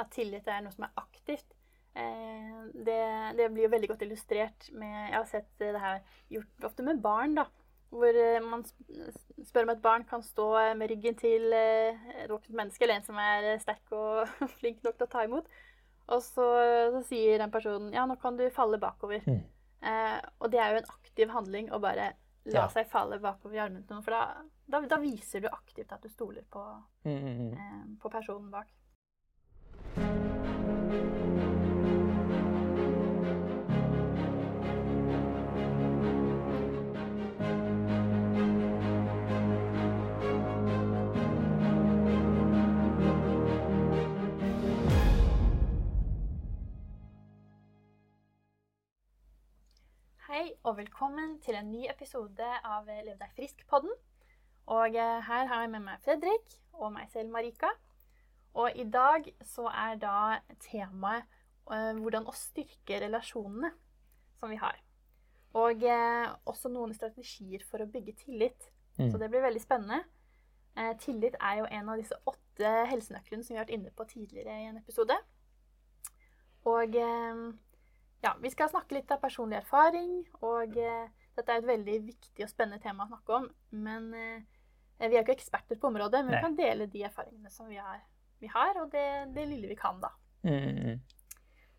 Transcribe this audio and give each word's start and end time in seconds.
at 0.00 0.10
tillit 0.14 0.48
er 0.48 0.64
noe 0.64 0.74
som 0.74 0.86
er 0.86 0.96
aktivt. 1.00 1.54
Eh, 1.96 2.56
det, 2.74 3.02
det, 3.38 3.50
blir 3.52 3.66
jo 3.66 3.72
veldig 3.72 3.88
godt 3.88 4.02
illustrert 4.04 4.66
med 4.76 4.92
Jeg 4.92 5.14
har 5.16 5.28
sett 5.30 5.48
det 5.62 5.70
her 5.80 6.02
gjort 6.34 6.66
ofte 6.68 6.84
med 6.84 7.00
barn, 7.04 7.36
da. 7.38 7.46
Hvor 7.94 8.18
eh, 8.20 8.42
man 8.44 8.64
spør 9.46 9.68
om 9.68 9.72
et 9.72 9.84
barn 9.84 10.04
kan 10.08 10.24
stå 10.24 10.50
med 10.76 10.90
ryggen 10.92 11.16
til 11.16 11.54
eh, 11.56 12.08
et 12.24 12.30
voksent 12.32 12.58
menneske, 12.58 12.84
eller 12.84 13.00
en 13.00 13.06
som 13.06 13.20
er 13.22 13.54
sterk 13.62 13.96
og 13.96 14.26
flink 14.60 14.84
nok 14.84 14.98
til 14.98 15.08
å 15.08 15.12
ta 15.14 15.24
imot. 15.28 15.48
Og 16.06 16.22
så, 16.22 16.46
så 16.94 17.02
sier 17.08 17.40
den 17.42 17.50
personen 17.54 17.94
ja, 17.94 18.04
nå 18.06 18.18
kan 18.22 18.36
du 18.38 18.44
falle 18.54 18.78
bakover. 18.82 19.24
Mm. 19.26 19.42
Eh, 19.86 20.20
og 20.40 20.50
det 20.52 20.60
er 20.60 20.72
jo 20.72 20.82
en 20.82 20.94
aktiv 20.94 21.32
handling 21.32 21.72
å 21.72 21.80
bare 21.82 22.12
la 22.46 22.64
ja. 22.64 22.68
seg 22.72 22.88
falle 22.90 23.18
bakover 23.22 23.58
i 23.58 23.62
armene 23.62 23.84
til 23.86 23.96
noen. 23.96 24.04
For 24.06 24.14
da, 24.14 24.44
da, 24.70 24.82
da, 24.88 24.98
viser 25.02 25.42
du 25.42 25.48
aktivt 25.50 25.92
at 25.94 26.04
du 26.04 26.10
stoler 26.12 26.46
på, 26.50 26.62
mm, 27.06 27.16
mm, 27.16 27.38
mm. 27.40 27.52
eh, 27.54 27.86
på 28.02 28.12
personen 28.12 28.50
bak. 28.52 28.70
Hei 30.86 30.92
og 50.62 50.76
velkommen 50.76 51.40
til 51.40 51.54
en 51.58 51.70
ny 51.72 51.88
episode 51.90 52.46
av 52.62 52.86
Lev 52.86 53.16
deg 53.18 53.34
frisk-podden. 53.34 53.90
Og 54.70 54.94
eh, 54.94 55.18
her 55.26 55.50
har 55.50 55.64
jeg 55.64 55.70
med 55.74 55.82
meg 55.88 55.98
Fredrik 56.06 56.54
og 56.78 56.92
meg 56.94 57.10
selv, 57.10 57.34
Marika. 57.34 57.74
Og 58.56 58.78
i 58.78 58.86
dag 58.88 59.28
så 59.44 59.68
er 59.68 59.98
da 60.00 60.38
temaet 60.64 61.26
uh, 61.68 61.92
hvordan 61.98 62.28
å 62.28 62.34
styrke 62.36 63.00
relasjonene 63.02 63.72
som 64.40 64.52
vi 64.52 64.58
har. 64.60 64.78
Og 65.56 65.84
uh, 65.84 66.32
også 66.48 66.72
noen 66.72 66.94
strategier 66.96 67.64
for 67.68 67.84
å 67.84 67.90
bygge 67.90 68.16
tillit. 68.24 68.70
Mm. 68.96 69.10
Så 69.12 69.20
det 69.20 69.28
blir 69.32 69.44
veldig 69.44 69.62
spennende. 69.64 70.02
Uh, 70.76 70.92
tillit 71.00 71.36
er 71.40 71.60
jo 71.60 71.68
en 71.68 71.92
av 71.92 72.00
disse 72.00 72.16
åtte 72.28 72.72
helsenøklene 72.90 73.44
som 73.44 73.54
vi 73.54 73.60
har 73.60 73.66
vært 73.66 73.76
inne 73.76 73.92
på 73.92 74.08
tidligere 74.08 74.56
i 74.62 74.70
en 74.70 74.80
episode. 74.80 75.16
Og 76.66 76.96
ja, 78.26 78.36
vi 78.40 78.50
skal 78.50 78.70
snakke 78.70 78.96
litt 78.96 79.12
av 79.14 79.20
personlig 79.22 79.60
erfaring, 79.60 80.18
og 80.44 80.76
eh, 80.80 81.08
dette 81.36 81.52
er 81.52 81.60
et 81.60 81.68
veldig 81.68 81.96
viktig 82.08 82.46
og 82.46 82.50
spennende 82.50 82.82
tema 82.82 83.04
å 83.04 83.10
snakke 83.12 83.40
om. 83.40 83.48
Men 83.86 84.08
eh, 84.16 84.40
vi 84.98 85.12
er 85.12 85.20
jo 85.20 85.24
ikke 85.26 85.36
eksperter 85.36 85.80
på 85.80 85.90
området, 85.92 86.24
men 86.24 86.34
Nei. 86.34 86.40
vi 86.40 86.46
kan 86.46 86.58
dele 86.58 86.88
de 86.90 87.04
erfaringene 87.06 87.52
som 87.52 87.68
vi 87.70 87.78
har, 87.80 88.00
vi 88.40 88.50
har 88.52 88.80
og 88.82 88.90
det, 88.92 89.06
det, 89.34 89.46
lille 89.48 89.70
vi 89.70 89.78
kan, 89.78 90.00
da. 90.02 90.12
Mm. 90.46 91.00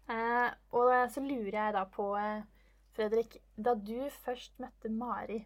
Eh, 0.08 0.50
og 0.76 0.92
så 1.12 1.24
lurer 1.24 1.56
jeg 1.56 1.76
da 1.76 1.84
på, 1.92 2.10
eh, 2.18 2.42
Fredrik, 2.96 3.38
da 3.56 3.76
du 3.76 4.10
først 4.24 4.58
møtte 4.64 4.90
Mari, 4.90 5.42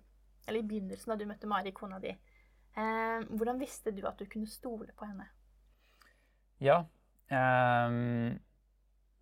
eller 0.48 0.62
i 0.62 0.68
begynnelsen 0.68 1.12
da 1.12 1.18
du 1.20 1.28
møtte 1.30 1.50
Mari, 1.50 1.74
kona 1.76 2.00
di, 2.00 2.14
eh, 2.14 3.20
hvordan 3.30 3.60
visste 3.62 3.94
du 3.96 4.06
at 4.08 4.20
du 4.20 4.30
kunne 4.30 4.50
stole 4.50 4.94
på 4.98 5.10
henne? 5.10 5.28
Ja, 6.62 6.84
um, 7.34 8.38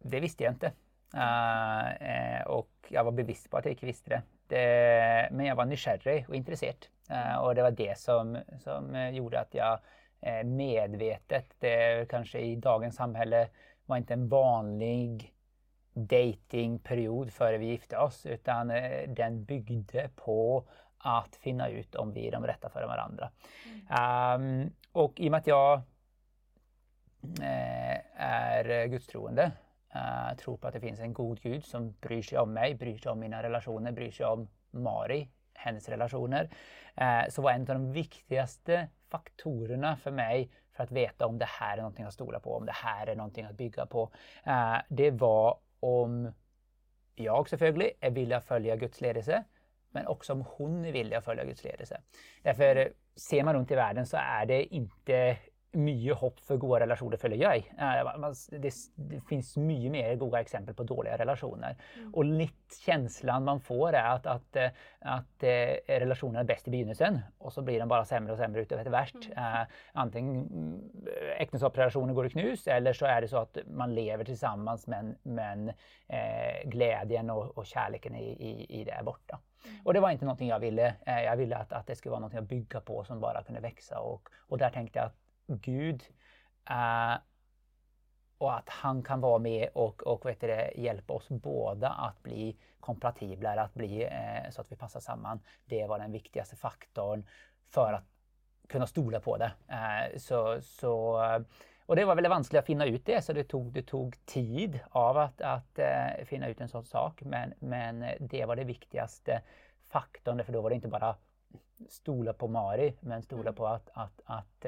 det 0.03 0.21
visste 0.21 0.43
jeg 0.43 0.57
ikke. 0.57 0.73
Uh, 1.15 2.41
och 2.47 2.69
jag 2.87 3.03
var 3.03 3.11
bevisst 3.11 3.49
på 3.49 3.57
att 3.57 3.65
jag 3.65 3.71
inte 3.71 3.85
visste 3.85 4.09
det. 4.09 4.21
det 4.47 5.29
men 5.31 5.45
jag 5.45 5.55
var 5.55 5.65
nysgjerrig 5.65 6.25
och 6.29 6.35
intresserad. 6.35 6.85
Uh, 7.11 7.37
och 7.37 7.55
det 7.55 7.61
var 7.61 7.71
det 7.71 7.97
som, 7.97 8.37
som 8.59 9.13
gjorde 9.13 9.39
att 9.39 9.53
jag 9.53 9.73
uh, 9.73 9.79
medvetet, 10.43 11.45
det 11.59 12.09
kanske 12.09 12.39
i 12.39 12.55
dagens 12.55 12.95
samhälle 12.95 13.47
var 13.85 13.97
inte 13.97 14.13
en 14.13 14.29
vanlig 14.29 15.33
datingperiod 15.93 17.33
före 17.33 17.57
vi 17.57 17.65
gifte 17.65 17.97
oss 17.97 18.25
utan 18.25 18.67
den 19.07 19.43
byggde 19.43 20.09
på 20.15 20.63
att 20.97 21.35
finna 21.35 21.69
ut 21.69 21.95
om 21.95 22.13
vi 22.13 22.27
är 22.27 22.31
de 22.31 22.47
rätta 22.47 22.69
för 22.69 22.87
varandra. 22.87 23.29
Mm. 23.65 24.63
Um, 24.63 24.73
och 24.91 25.19
i 25.19 25.27
och 25.27 25.31
med 25.31 25.37
att 25.37 25.47
jag 25.47 25.81
är 28.15 28.87
gudstroende 28.87 29.51
Uh, 29.95 30.35
tror 30.37 30.57
på 30.57 30.67
att 30.67 30.73
det 30.73 30.79
finns 30.79 30.99
en 30.99 31.13
god 31.13 31.41
Gud 31.41 31.65
som 31.65 31.91
bryr 31.91 32.21
sig 32.21 32.37
om 32.37 32.53
mig, 32.53 32.75
bryr 32.75 32.97
sig 32.97 33.11
om 33.11 33.19
mina 33.19 33.43
relationer, 33.43 33.91
bryr 33.91 34.11
sig 34.11 34.25
om 34.25 34.47
Mari, 34.71 35.29
hennes 35.59 35.89
relationer. 35.89 36.49
Eh, 36.95 37.29
så 37.29 37.41
var 37.41 37.51
en 37.51 37.61
av 37.61 37.67
de 37.67 37.91
viktigaste 37.91 38.87
faktorerna 39.09 39.95
för 39.95 40.11
mig 40.11 40.51
för 40.71 40.83
att 40.83 40.91
veta 40.91 41.25
om 41.25 41.37
det 41.37 41.45
här 41.45 41.77
är 41.77 41.81
någonting 41.81 42.05
att 42.05 42.13
stola 42.13 42.39
på, 42.39 42.55
om 42.55 42.65
det 42.65 42.75
här 42.75 43.07
är 43.07 43.15
någonting 43.15 43.45
att 43.45 43.57
bygga 43.57 43.85
på. 43.85 44.11
Eh, 44.43 44.77
det 44.89 45.11
var 45.11 45.57
om 45.79 46.33
jag 47.15 47.49
selvfølgelig 47.49 47.91
är 47.99 48.11
villig 48.11 48.35
att 48.35 48.45
följa 48.45 48.75
Guds 48.75 49.01
ledelse, 49.01 49.43
men 49.91 50.07
också 50.07 50.33
om 50.33 50.45
hon 50.47 50.85
är 50.85 50.91
villig 50.91 51.15
att 51.15 51.25
följa 51.25 51.45
Guds 51.45 51.63
ledelse. 51.63 52.01
Därför 52.43 52.93
ser 53.15 53.43
man 53.43 53.53
runt 53.53 53.71
i 53.71 53.75
världen 53.75 54.05
så 54.05 54.17
är 54.17 54.45
det 54.45 54.63
inte 54.63 55.37
mye 55.77 56.15
hopp 56.17 56.39
for 56.41 56.57
gode 56.61 56.79
relasjoner, 56.81 57.19
føler 57.21 57.41
jeg. 57.43 57.65
Det, 58.49 58.71
det 59.11 59.19
finnes 59.29 59.51
mye 59.61 59.91
mer 59.93 60.15
gode 60.21 60.41
eksempler 60.41 60.73
på 60.77 60.85
dårlige 60.89 61.19
relasjoner. 61.21 61.75
Mm. 61.99 62.07
Og 62.13 62.31
litt 62.41 62.77
kjenslen 62.81 63.45
man 63.45 63.61
får, 63.61 63.97
er 63.99 64.07
at, 64.15 64.29
at, 64.29 64.79
at 65.13 65.45
eh, 65.45 65.75
relasjoner 66.01 66.41
er 66.41 66.49
best 66.49 66.69
i 66.69 66.73
begynnelsen, 66.73 67.19
og 67.43 67.53
så 67.53 67.63
blir 67.65 67.81
de 67.81 67.89
bare 67.89 68.07
sämre 68.09 68.33
og 68.33 68.41
sämre 68.41 68.63
utover 68.65 68.81
etter 68.81 68.95
hvert. 68.95 69.29
Mm. 69.29 69.37
Eh, 69.43 69.83
antingen 69.93 70.47
äktenskapsrelationer 71.37 72.17
går 72.17 72.31
i 72.31 72.33
knus, 72.37 72.65
eller 72.67 72.97
så 72.97 73.09
er 73.11 73.21
det 73.21 73.31
så 73.33 73.45
at 73.45 73.61
man 73.69 73.93
lever 73.93 74.33
sammen, 74.35 74.81
men, 74.87 75.15
men 75.23 75.69
eh, 75.69 76.65
glädjen 76.65 77.29
og, 77.29 77.57
og 77.57 77.65
kärleken 77.65 78.15
i, 78.15 78.25
i, 78.33 78.51
i, 78.79 78.83
det 78.83 78.97
er 78.97 79.03
borte. 79.03 79.37
Mm. 79.65 79.79
Och 79.85 79.93
det 79.93 79.99
var 79.99 80.13
ikke 80.15 80.25
noe 80.25 80.45
jeg 80.47 80.61
ville. 80.61 80.93
Eh, 81.05 81.23
jag 81.23 81.37
ville 81.37 81.57
at, 81.57 81.73
at 81.73 81.87
det 81.87 81.97
skulle 81.97 82.15
være 82.15 82.27
noe 82.27 82.41
å 82.41 82.49
bygge 82.49 82.81
på 82.85 83.03
som 83.03 83.19
bare 83.21 83.43
kunne 83.43 83.61
växa. 83.61 83.99
Og, 83.99 84.29
og 84.49 84.59
der 84.59 84.71
tenkte 84.73 84.99
jeg 84.99 85.11
at 85.11 85.17
Gud 85.55 86.03
eh, 86.69 87.17
och 88.37 88.57
att 88.57 88.69
han 88.69 89.03
kan 89.03 89.21
vara 89.21 89.39
med 89.39 89.69
och, 89.73 90.03
och 90.03 90.25
vet 90.25 90.39
det, 90.39 90.71
hjälpa 90.75 91.13
oss 91.13 91.29
båda 91.29 91.89
att 91.89 92.23
bli 92.23 92.57
kompatibla, 92.79 93.61
att 93.61 93.73
bli, 93.73 94.03
eh, 94.03 94.49
så 94.51 94.61
att 94.61 94.71
vi 94.71 94.75
passar 94.75 94.99
samman. 94.99 95.39
Det 95.65 95.87
var 95.87 95.99
den 95.99 96.11
viktigaste 96.11 96.55
faktorn 96.55 97.25
för 97.67 97.93
att 97.93 98.03
kunna 98.67 98.87
stola 98.87 99.19
på 99.19 99.37
det. 99.37 99.51
Eh, 99.67 100.17
så, 100.17 100.61
så, 100.61 101.21
och 101.85 101.95
det 101.95 102.05
var 102.05 102.15
väldigt 102.15 102.29
vanskligt 102.29 102.59
att 102.59 102.65
finna 102.65 102.85
ut 102.85 103.05
det, 103.05 103.21
så 103.21 103.33
det 103.33 103.43
tog, 103.43 103.73
det 103.73 103.81
tog 103.81 104.25
tid 104.25 104.79
av 104.89 105.17
att, 105.17 105.41
att 105.41 105.79
eh, 105.79 106.25
finna 106.25 106.47
ut 106.47 106.61
en 106.61 106.69
sån 106.69 106.85
sak. 106.85 107.21
Men, 107.21 107.53
men 107.59 108.05
det 108.19 108.45
var 108.45 108.55
det 108.55 108.63
viktigaste 108.63 109.41
faktorn, 109.87 110.43
för 110.43 110.53
då 110.53 110.61
var 110.61 110.69
det 110.69 110.75
inte 110.75 110.87
bara 110.87 111.15
stola 111.89 112.33
på 112.33 112.47
Mari, 112.47 112.93
men 112.99 113.21
stola 113.21 113.41
mm. 113.41 113.55
på 113.55 113.67
att, 113.67 113.89
att, 113.93 114.21
att 114.25 114.65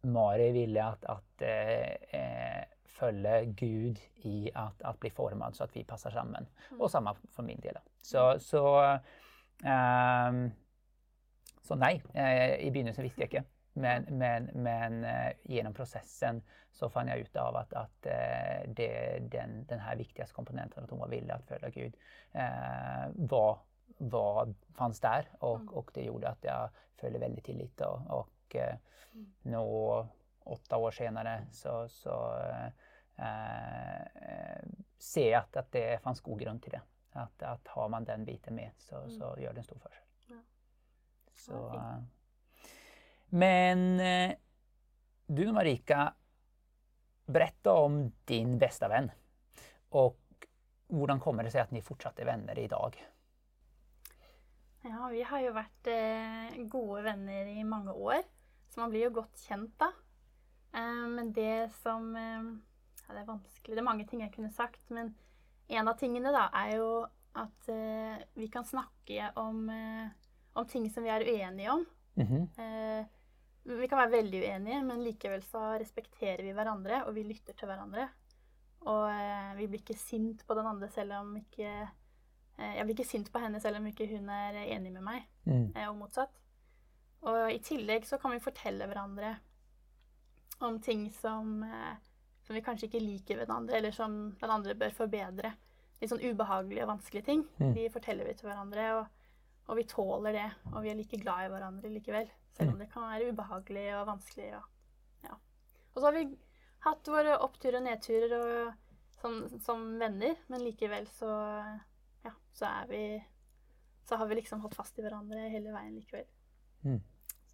Mari 0.00 0.52
ville 0.52 0.84
att, 0.84 1.04
att 1.04 1.42
eh, 1.42 2.20
eh, 2.20 2.64
följa 2.84 3.44
Gud 3.44 3.98
i 4.14 4.50
att, 4.54 4.82
att 4.82 5.00
bli 5.00 5.10
formad 5.10 5.56
så 5.56 5.64
att 5.64 5.76
vi 5.76 5.84
passar 5.84 6.10
samman. 6.10 6.46
Mm. 6.68 6.80
Och 6.80 6.90
samma 6.90 7.16
för 7.32 7.42
min 7.42 7.60
del. 7.60 7.78
Så, 8.02 8.38
så, 8.38 8.82
um, 9.64 10.50
så 11.62 11.74
nej, 11.74 12.02
eh, 12.14 12.66
i 12.66 12.70
begynnelsen 12.70 13.04
visste 13.04 13.20
jag 13.20 13.34
inte. 13.34 13.44
Men, 13.72 14.06
men, 14.08 14.44
men 14.54 15.04
eh, 15.04 15.32
genom 15.42 15.74
processen 15.74 16.42
så 16.72 16.90
fann 16.90 17.08
jag 17.08 17.18
ut 17.18 17.36
av 17.36 17.56
att, 17.56 17.72
att 17.72 18.06
eh, 18.06 18.68
det, 18.68 19.18
den, 19.30 19.66
den 19.66 19.78
här 19.78 19.96
viktigaste 19.96 20.34
komponenten, 20.34 20.84
att 20.84 20.90
hon 20.90 20.98
var 20.98 21.08
villig 21.08 21.30
att 21.30 21.44
följa 21.44 21.70
Gud, 21.70 21.94
eh, 22.32 23.08
var, 23.14 23.58
var, 23.98 24.54
fanns 24.74 25.00
där 25.00 25.28
och, 25.38 25.56
mm. 25.56 25.68
och 25.68 25.90
det 25.94 26.02
gjorde 26.02 26.28
att 26.28 26.44
jag 26.44 26.70
följde 26.96 27.18
väldigt 27.18 27.44
tillit 27.44 27.80
och, 27.80 28.00
och 28.10 28.28
och 28.46 28.56
eh, 28.56 28.76
nå 29.42 30.08
åtta 30.40 30.76
år 30.76 30.90
senere 30.90 31.46
så, 31.52 31.88
så 31.88 32.38
eh, 32.38 32.66
eh, 33.26 34.62
ser 34.98 35.30
jeg 35.30 35.40
at, 35.40 35.56
at, 35.56 35.72
det 35.72 36.02
fanns 36.02 36.20
god 36.20 36.40
grunn 36.40 36.60
til 36.60 36.76
det. 36.76 36.82
At, 37.16 37.42
at 37.42 37.68
har 37.72 37.88
man 37.88 38.04
den 38.04 38.24
biten 38.24 38.54
med, 38.54 38.70
så, 38.78 39.00
mm. 39.06 39.10
så 39.10 39.32
gjør 39.40 39.52
det 39.52 39.62
en 39.62 39.68
stor 39.70 39.80
forskjell. 39.80 40.04
Ja. 40.30 40.40
Så, 41.34 41.62
eh, 41.74 42.68
men 43.28 44.00
eh, 44.00 44.36
du 45.26 45.52
Marika, 45.52 46.14
berätta 47.26 47.72
om 47.72 48.12
din 48.24 48.58
bästa 48.58 48.88
vän. 48.88 49.10
Och 49.88 50.20
hvordan 50.86 51.20
kommer 51.20 51.42
det 51.42 51.50
seg 51.50 51.66
at 51.66 51.74
ni 51.74 51.82
fortsatt 51.82 52.20
er 52.22 52.28
venner 52.28 52.58
i 52.58 52.68
dag? 52.70 52.94
Ja, 54.86 55.08
vi 55.10 55.22
har 55.26 55.42
jo 55.42 55.54
vært 55.56 55.88
eh, 55.90 56.58
gode 56.70 57.02
venner 57.08 57.48
i 57.50 57.64
mange 57.66 57.90
år. 57.90 58.22
Så 58.76 58.80
man 58.80 58.90
blir 58.92 59.06
jo 59.06 59.14
godt 59.16 59.38
kjent, 59.40 59.72
da. 59.80 59.86
Eh, 60.76 61.04
men 61.08 61.30
det 61.32 61.70
som 61.80 62.10
eh, 62.16 62.42
Ja, 63.06 63.14
det 63.14 63.22
er 63.22 63.30
vanskelig. 63.30 63.72
Det 63.72 63.80
er 63.80 63.86
mange 63.86 64.04
ting 64.04 64.20
jeg 64.20 64.34
kunne 64.34 64.50
sagt. 64.52 64.82
Men 64.92 65.14
en 65.72 65.88
av 65.88 65.96
tingene 65.96 66.28
da 66.34 66.50
er 66.60 66.74
jo 66.74 66.90
at 67.40 67.70
eh, 67.72 68.18
vi 68.36 68.50
kan 68.52 68.68
snakke 68.68 69.30
om, 69.40 69.70
om 70.52 70.68
ting 70.68 70.90
som 70.92 71.06
vi 71.06 71.14
er 71.14 71.24
uenige 71.24 71.72
om. 71.72 71.86
Mm 72.16 72.26
-hmm. 72.26 73.06
vi 73.64 73.86
kan 73.88 73.98
være 73.98 74.10
veldig 74.10 74.40
uenige, 74.42 74.82
men 74.82 75.04
likevel 75.04 75.42
så 75.42 75.78
respekterer 75.78 76.42
vi 76.42 76.52
hverandre, 76.52 77.04
og 77.04 77.14
vi 77.14 77.22
lytter 77.22 77.52
til 77.52 77.66
hverandre. 77.68 78.08
Og 78.80 79.10
vi 79.56 79.66
blir 79.66 79.80
ikke 79.80 79.94
sint 79.98 80.46
på 80.46 80.54
den 80.54 80.66
andre 80.66 80.88
selv 80.88 81.12
om 81.12 81.36
ikke 81.36 81.88
Jeg 82.58 82.84
blir 82.84 82.94
ikke 82.94 83.04
sint 83.10 83.32
på 83.32 83.38
henne 83.38 83.60
selv 83.60 83.76
om 83.76 83.86
ikke 83.86 84.06
hun 84.16 84.28
er 84.28 84.52
enig 84.52 84.92
med 84.92 85.02
meg, 85.02 85.22
Mm. 85.44 85.72
og 85.88 85.96
motsatt. 85.96 86.45
Og 87.24 87.52
i 87.52 87.60
tillegg 87.64 88.06
så 88.06 88.18
kan 88.20 88.34
vi 88.34 88.42
fortelle 88.42 88.86
hverandre 88.88 89.36
om 90.58 90.80
ting 90.80 91.10
som, 91.10 91.62
eh, 91.62 91.96
som 92.42 92.54
vi 92.54 92.62
kanskje 92.62 92.86
ikke 92.86 93.00
liker 93.00 93.36
ved 93.36 93.48
den 93.48 93.56
andre, 93.56 93.76
eller 93.76 93.90
som 93.90 94.36
den 94.40 94.50
andre 94.50 94.74
bør 94.74 94.94
forbedre. 94.94 95.52
Litt 96.00 96.12
sånn 96.12 96.24
ubehagelige 96.24 96.84
og 96.84 96.92
vanskelige 96.92 97.24
ting. 97.24 97.44
Mm. 97.58 97.74
De 97.74 97.90
forteller 97.92 98.28
vi 98.28 98.34
til 98.36 98.50
hverandre, 98.50 98.86
og, 98.98 99.28
og 99.66 99.78
vi 99.80 99.86
tåler 99.88 100.36
det. 100.36 100.48
Og 100.74 100.82
vi 100.84 100.92
er 100.92 100.98
like 100.98 101.20
glad 101.20 101.46
i 101.46 101.52
hverandre 101.52 101.92
likevel. 101.92 102.30
Selv 102.56 102.72
om 102.72 102.80
det 102.80 102.90
kan 102.92 103.04
være 103.08 103.32
ubehagelig 103.32 103.86
og 103.98 104.06
vanskelig. 104.08 104.50
Og, 104.56 104.62
ja. 105.28 105.38
og 105.94 106.00
så 106.00 106.06
har 106.08 106.16
vi 106.16 106.26
hatt 106.86 107.10
våre 107.10 107.38
oppturer 107.44 107.80
og 107.80 107.86
nedturer 107.88 108.36
og, 108.36 108.84
som, 109.20 109.40
som 109.60 109.86
venner, 110.00 110.36
men 110.52 110.64
likevel 110.64 111.08
så, 111.16 111.30
ja, 112.24 112.32
så 112.56 112.68
er 112.70 112.92
vi 112.92 113.02
Så 114.06 114.16
har 114.16 114.28
vi 114.30 114.36
liksom 114.38 114.60
holdt 114.62 114.76
fast 114.78 114.98
i 114.98 115.02
hverandre 115.02 115.48
hele 115.50 115.72
veien 115.74 115.96
likevel. 115.96 116.28
Mm. 116.82 117.00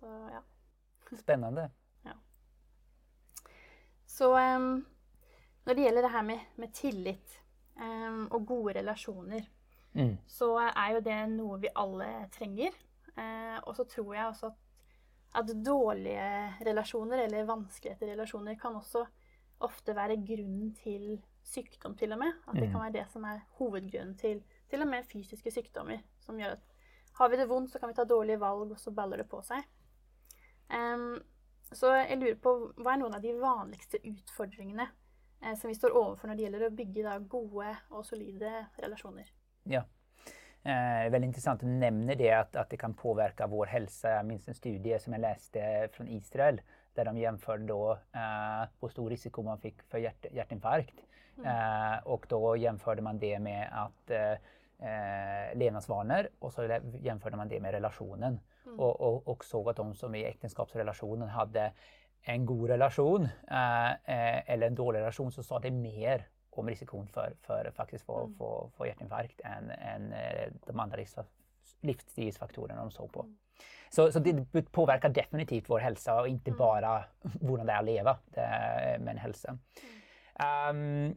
Så 0.01 0.07
ja. 0.33 0.41
Spännande. 1.17 1.71
Så 4.07 4.37
em, 4.39 4.85
når 5.65 5.75
det 5.75 5.83
gjelder 5.87 6.03
det 6.03 6.11
her 6.13 6.23
med, 6.23 6.41
med 6.57 6.73
tillit 6.75 7.39
em, 7.81 8.27
og 8.33 8.47
gode 8.47 8.75
relasjoner, 8.81 9.43
Mm. 9.95 10.15
så 10.27 10.47
er 10.57 10.95
jo 10.95 11.01
det 11.05 11.17
noe 11.29 11.59
vi 11.61 11.69
alle 11.77 12.07
trenger. 12.33 12.73
Eh, 13.19 13.59
og 13.69 13.75
så 13.77 13.85
tror 13.85 14.15
jeg 14.15 14.27
også 14.27 14.47
at, 14.47 14.55
at 15.35 15.51
dårlige 15.67 16.55
relasjoner 16.65 17.21
eller 17.27 17.45
vanskeligheter 17.45 18.07
i 18.07 18.13
relasjoner 18.15 18.55
kan 18.55 18.75
også 18.79 19.03
ofte 19.61 19.93
være 19.95 20.17
grunnen 20.17 20.73
til 20.75 21.21
sykdom, 21.45 21.97
til 21.97 22.13
og 22.13 22.19
med. 22.19 22.33
At 22.49 22.55
det 22.55 22.63
Mm. 22.69 22.73
kan 22.73 22.81
være 22.81 22.93
det 22.93 23.05
som 23.13 23.25
er 23.25 23.41
hovedgrunnen 23.59 24.17
til 24.19 24.43
til 24.71 24.81
og 24.83 24.89
med 24.89 25.05
fysiske 25.05 25.51
sykdommer. 25.51 25.99
Som 26.21 26.39
gjør 26.39 26.53
at 26.57 26.72
har 27.23 27.31
vi 27.33 27.39
det 27.41 27.49
vondt, 27.51 27.73
så 27.73 27.79
kan 27.79 27.93
vi 27.93 27.97
ta 27.99 28.05
dårlige 28.09 28.41
valg, 28.43 28.75
og 28.75 28.81
så 28.81 28.93
baller 28.95 29.23
det 29.23 29.29
på 29.31 29.41
seg. 29.47 29.63
Em, 30.73 31.15
så 31.73 31.95
jeg 32.03 32.19
lurer 32.21 32.41
på, 32.43 32.57
hva 32.83 32.95
er 32.95 33.01
noen 33.01 33.17
av 33.17 33.25
de 33.25 33.33
vanligste 33.41 34.01
utfordringene 34.03 34.87
eh, 35.41 35.55
som 35.57 35.71
vi 35.71 35.79
står 35.79 35.97
overfor 35.97 36.29
når 36.29 36.39
det 36.39 36.47
gjelder 36.47 36.67
å 36.69 36.77
bygge 36.83 37.07
da, 37.07 37.17
gode 37.35 37.75
og 37.91 38.07
solide 38.09 38.53
relasjoner? 38.83 39.31
Ja. 39.71 39.85
Eh, 40.65 41.11
väldigt 41.11 41.29
intressant 41.29 41.63
att 41.63 41.69
du 41.69 41.73
nämner 41.73 42.15
det 42.15 42.33
att, 42.33 42.57
att 42.57 42.71
det 42.71 42.77
kan 42.77 42.95
påverka 42.95 43.47
vår 43.47 43.67
hälsa. 43.67 44.11
Jag 44.11 44.27
minns 44.27 44.49
en 44.49 44.55
studie 44.55 44.99
som 44.99 45.13
jag 45.13 45.21
läste 45.21 45.89
från 45.93 46.09
Israel 46.09 46.61
där 46.95 47.05
de 47.05 47.19
jämförde 47.19 47.67
då 47.67 47.93
eh, 47.93 48.69
hur 48.81 48.89
stor 48.89 49.11
risiko 49.11 49.43
man 49.43 49.59
fick 49.59 49.83
för 49.83 49.99
hjärt, 49.99 50.27
hjärtinfarkt. 50.33 50.95
Eh, 51.45 52.07
och 52.07 52.27
då 52.29 52.57
jämförde 52.57 53.03
man 53.03 53.19
det 53.19 53.39
med 53.39 53.69
att 53.73 54.11
eh, 54.11 54.35
eh, 54.83 55.59
levnadsvanor 55.59 56.29
och 56.39 56.53
så 56.53 56.81
jämförde 57.01 57.37
man 57.37 57.49
det 57.49 57.61
med 57.61 57.71
relationen. 57.73 58.41
Och, 58.79 59.01
och, 59.01 59.29
och 59.29 59.45
såg 59.45 59.69
att 59.69 59.77
de 59.77 59.95
som 59.95 60.15
i 60.15 60.25
äktenskapsrelationen 60.25 61.29
hade 61.29 61.73
en 62.23 62.47
god 62.47 62.71
relation 62.71 63.29
eh, 63.51 63.91
eh, 63.93 64.51
eller 64.51 64.67
en 64.67 64.75
dålig 64.75 64.99
relation 65.01 65.33
så 65.33 65.43
sa 65.43 65.59
det 65.59 65.71
mer 65.71 66.29
om 66.51 66.69
risikon 66.69 67.07
för, 67.09 67.33
för 67.41 67.71
faktiskt 67.77 68.05
få, 68.05 68.21
Mm. 68.25 68.35
få, 68.35 68.71
få 68.77 68.87
hjärtinfarkt 68.87 69.41
än, 69.45 69.71
än 69.71 70.13
eh, 70.13 70.53
de 70.67 70.81
andra 70.81 70.97
livs- 70.97 71.25
livsstilsfaktorerna 71.81 72.81
de 72.81 72.91
såg 72.91 73.13
på. 73.13 73.27
Så, 73.91 74.13
så 74.13 74.19
det 74.19 74.63
påverkar 74.73 75.09
definitivt 75.09 75.71
vår 75.71 75.79
hälsa 75.81 76.21
och 76.21 76.29
inte 76.29 76.51
Mm. 76.51 76.59
bara 76.59 77.05
hur 77.41 77.57
det 77.65 77.73
är 77.73 77.79
att 77.79 77.85
leva 77.85 78.19
det, 78.25 78.97
men 79.01 79.17
hälsa. 79.19 79.59
Um, 80.71 81.17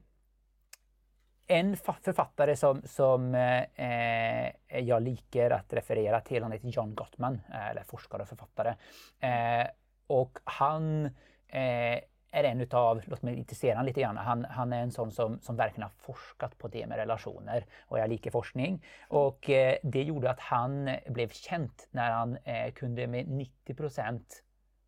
en 1.48 1.78
författare 1.78 2.56
som, 2.56 2.82
som 2.86 3.36
eh, 3.36 3.64
eh, 3.76 4.80
jag 4.80 5.02
liker 5.02 5.52
att 5.52 5.74
referera 5.74 6.22
till, 6.22 6.44
han 6.44 6.52
heter 6.52 6.68
John 6.68 6.96
Gottman, 6.96 7.42
eh, 7.54 7.70
eller 7.70 7.84
forskare 7.84 8.22
och 8.22 8.30
författare. 8.30 8.76
Eh, 9.20 9.68
och 10.08 10.40
han 10.44 11.06
eh, 11.48 12.00
är 12.32 12.44
en 12.44 12.62
utav, 12.62 13.02
låt 13.06 13.22
mig 13.22 13.36
intressera 13.36 13.74
honom 13.76 13.86
lite 13.86 14.02
grann, 14.02 14.18
han, 14.18 14.46
han 14.46 14.74
är 14.74 14.82
en 14.82 14.92
sån 14.92 15.12
som, 15.12 15.40
som 15.40 15.56
verkligen 15.56 15.84
har 15.84 16.14
forskat 16.14 16.58
på 16.58 16.68
det 16.68 16.88
med 16.88 16.98
relationer 16.98 17.66
och 17.88 18.00
jag 18.00 18.10
liker 18.10 18.32
forskning. 18.32 18.86
Och 19.08 19.50
eh, 19.50 19.76
det 19.84 20.04
gjorde 20.04 20.30
att 20.30 20.40
han 20.40 20.90
blev 21.08 21.30
känt 21.30 21.88
när 21.92 22.12
han 22.12 22.38
eh, 22.44 22.74
kunde 22.74 23.08
med 23.08 23.26
90% 23.26 24.22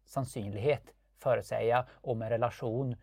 sannsynlighet 0.06 0.94
förutsäga 1.20 1.86
om 2.02 2.22
en 2.22 2.30
relation 2.30 2.92
eh, 2.92 2.98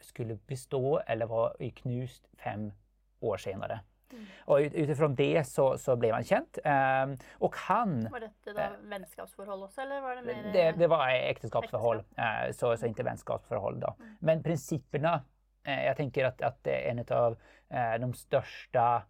skulle 0.00 0.34
bestå 0.46 0.98
eller 1.06 1.26
vara 1.26 1.52
i 1.58 1.70
knust 1.70 2.28
fem 2.38 2.72
år 3.20 3.36
senare. 3.36 3.80
Mm. 4.12 4.24
Och 4.44 4.56
ut- 4.56 4.74
utifrån 4.74 5.14
det 5.14 5.44
så, 5.44 5.78
så 5.78 5.96
blev 5.96 6.14
han 6.14 6.24
känd. 6.24 6.46
Ehm, 6.64 7.16
och 7.32 7.56
han, 7.56 8.08
Var 8.12 8.20
dette 8.20 8.52
da 8.52 8.70
vennskapsforhold 8.82 9.62
også, 9.62 9.80
eller 9.80 10.00
var 10.00 10.16
det 10.16 10.22
mer 10.22 10.52
det, 10.52 10.72
det 10.72 10.86
var 10.86 11.08
äktenskapsförhåll, 11.08 11.96
eh, 12.16 12.52
så, 12.52 12.76
så 12.76 12.86
inte 12.86 13.02
vänskapsförhåll 13.02 13.80
då. 13.80 13.96
Mm. 14.00 14.16
Men 14.20 14.42
principerna, 14.42 15.24
eh, 15.64 15.84
jag 15.84 15.96
tänker 15.96 16.24
att, 16.24 16.42
att 16.42 16.64
det 16.64 16.90
en 16.90 17.04
av 17.10 17.36
eh, 17.68 17.94
de 18.00 18.14
största 18.14 18.96
eh, 18.96 19.02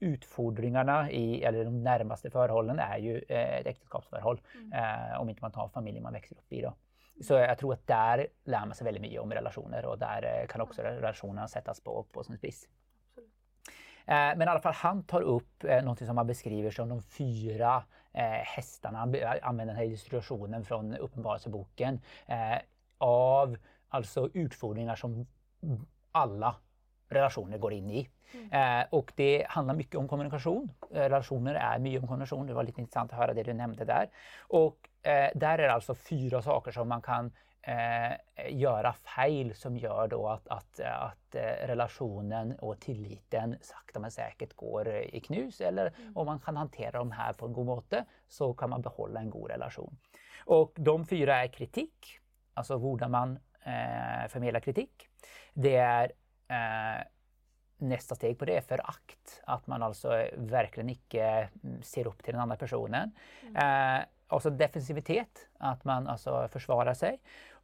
utfordringarna 0.00 1.10
i, 1.10 1.42
eller 1.42 1.64
de 1.64 1.82
närmaste 1.82 2.30
förhållen 2.30 2.78
är 2.78 2.98
ju 2.98 3.24
eh, 3.28 3.56
ett 3.56 3.66
äktenskapsförhåll. 3.66 4.40
Mm. 4.54 4.72
Eh, 4.72 5.20
om 5.20 5.28
inte 5.28 5.42
man 5.42 5.52
tar 5.52 5.68
familjen 5.68 6.02
man 6.02 6.12
växer 6.12 6.36
upp 6.36 6.52
i 6.52 6.62
då. 6.62 6.74
Så 7.20 7.34
jag 7.34 7.58
tror 7.58 7.72
att 7.72 7.86
där 7.86 8.26
lär 8.44 8.66
man 8.66 8.74
sig 8.74 8.84
väldigt 8.84 9.02
mycket 9.02 9.20
om 9.20 9.32
relationer 9.32 9.84
och 9.84 9.98
där 9.98 10.22
eh, 10.22 10.46
kan 10.46 10.60
också 10.60 10.82
relationerna 10.82 11.48
sättas 11.48 11.80
på, 11.80 12.06
på 12.12 12.24
sin. 12.24 12.38
Eh, 12.42 12.56
Men 14.06 14.42
i 14.42 14.46
alla 14.46 14.60
fall 14.60 14.74
han 14.74 15.04
tar 15.04 15.20
upp 15.20 15.64
eh, 15.64 15.84
något 15.84 15.98
som 15.98 16.16
han 16.16 16.26
beskriver 16.26 16.70
som 16.70 16.88
de 16.88 17.02
fyra 17.02 17.84
eh, 18.12 18.22
hästarna. 18.24 18.98
Han 18.98 19.14
använder 19.42 19.74
den 19.74 19.76
här 19.76 19.84
illustrationen 19.84 20.64
från 20.64 20.96
Uppenbarelseboken 20.96 22.00
eh, 22.26 22.58
av 22.98 23.56
alltså 23.88 24.30
utfordringar 24.34 24.96
som 24.96 25.26
alla 26.12 26.56
relationer 27.12 27.58
går 27.58 27.72
in 27.72 27.90
i. 27.90 28.08
Eh, 28.50 28.84
och 28.90 29.12
det 29.16 29.46
handlar 29.48 29.74
mycket 29.74 29.94
om 29.94 30.08
kommunikation. 30.08 30.72
Eh, 30.94 31.00
relationer 31.00 31.54
är 31.54 31.78
mycket 31.78 32.02
om 32.02 32.08
kommunikation. 32.08 32.46
Det 32.46 32.54
var 32.54 32.62
lite 32.62 32.80
intressant 32.80 33.12
att 33.12 33.18
höra 33.18 33.34
det 33.34 33.42
du 33.42 33.52
nämnde 33.52 33.84
där. 33.84 34.08
Och 34.40 34.88
eh, 35.02 35.30
där 35.34 35.58
är 35.58 35.62
det 35.62 35.72
alltså 35.72 35.94
fyra 35.94 36.42
saker 36.42 36.72
som 36.72 36.88
man 36.88 37.02
kan 37.02 37.32
eh, 37.62 38.16
göra 38.48 38.92
fel 38.92 39.54
som 39.54 39.76
gör 39.76 40.08
då 40.08 40.28
att, 40.28 40.48
att, 40.48 40.80
att 40.80 41.34
eh, 41.34 41.66
relationen 41.66 42.58
och 42.58 42.80
tilliten 42.80 43.56
sakta 43.60 44.00
men 44.00 44.10
säkert 44.10 44.56
går 44.56 44.88
eh, 44.88 45.14
i 45.14 45.20
knus. 45.20 45.60
Eller 45.60 45.92
om 46.14 46.26
man 46.26 46.40
kan 46.40 46.56
hantera 46.56 46.98
de 46.98 47.10
här 47.10 47.32
på 47.32 47.46
en 47.46 47.52
god 47.52 47.66
måte 47.66 48.04
så 48.28 48.54
kan 48.54 48.70
man 48.70 48.82
behålla 48.82 49.20
en 49.20 49.30
god 49.30 49.50
relation. 49.50 49.96
Och 50.44 50.72
de 50.76 51.06
fyra 51.06 51.44
är 51.44 51.48
kritik, 51.48 52.18
alltså 52.54 52.78
hur 52.78 53.08
man 53.08 53.38
eh, 53.64 54.28
förmedlar 54.28 54.60
kritik. 54.60 55.08
Det 55.54 55.76
är 55.76 56.12
eh, 56.52 57.04
nästa 57.76 58.14
steg 58.14 58.38
på 58.38 58.44
det 58.44 58.56
är 58.56 58.60
förakt. 58.60 59.42
Att 59.44 59.66
man 59.66 59.82
alltså 59.82 60.26
verkligen 60.36 60.88
inte 60.90 61.48
mm, 61.64 61.82
ser 61.82 62.06
upp 62.06 62.22
till 62.22 62.32
den 62.32 62.42
andra 62.42 62.56
personen. 62.56 63.12
Eh, 63.56 64.04
och 64.28 64.42
så 64.42 64.50
defensivitet, 64.50 65.48
att 65.58 65.84
man 65.84 66.08
alltså 66.08 66.48
försvarar 66.48 66.94
sig. 66.94 67.18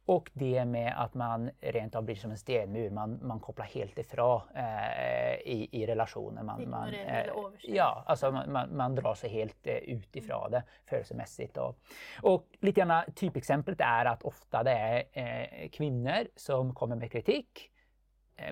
Och 0.05 0.29
det 0.33 0.65
med 0.65 0.93
att 0.97 1.13
man 1.13 1.49
rent 1.61 1.95
av 1.95 2.03
blir 2.03 2.15
som 2.15 2.31
en 2.31 2.37
stenmur, 2.37 2.89
man, 2.89 3.19
man 3.21 3.39
kopplar 3.39 3.65
helt 3.65 3.97
ifrån 3.97 4.41
eh, 4.55 5.33
i, 5.33 5.69
i 5.71 5.85
relationen. 5.87 6.45
Man, 6.45 6.69
man, 6.69 6.93
överser. 6.93 7.75
ja, 7.75 8.03
alltså 8.05 8.31
man, 8.31 8.51
man, 8.51 8.77
man 8.77 8.95
drar 8.95 9.13
sig 9.13 9.29
helt 9.29 9.67
eh, 9.67 9.75
ut 9.75 10.15
ifrån 10.15 10.51
det 10.51 10.63
födelsemässigt. 10.85 11.57
Och, 11.57 11.77
och 12.21 12.47
lite 12.59 12.81
grann 12.81 13.03
typexemplet 13.15 13.81
är 13.81 14.05
att 14.05 14.23
ofta 14.23 14.63
det 14.63 14.71
är 14.71 15.03
eh, 15.11 15.69
kvinnor 15.69 16.27
som 16.35 16.75
kommer 16.75 16.95
med 16.95 17.11
kritik. 17.11 17.71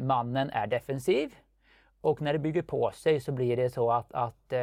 Mannen 0.02 0.50
är 0.50 0.68
defensiv. 0.68 1.36
Och 2.02 2.22
när 2.22 2.34
det 2.34 2.40
bygger 2.40 2.62
på 2.62 2.92
sig 2.92 3.20
så 3.20 3.32
blir 3.32 3.58
det 3.58 3.70
så 3.70 3.92
att, 3.92 4.14
att 4.14 4.54
eh, 4.54 4.60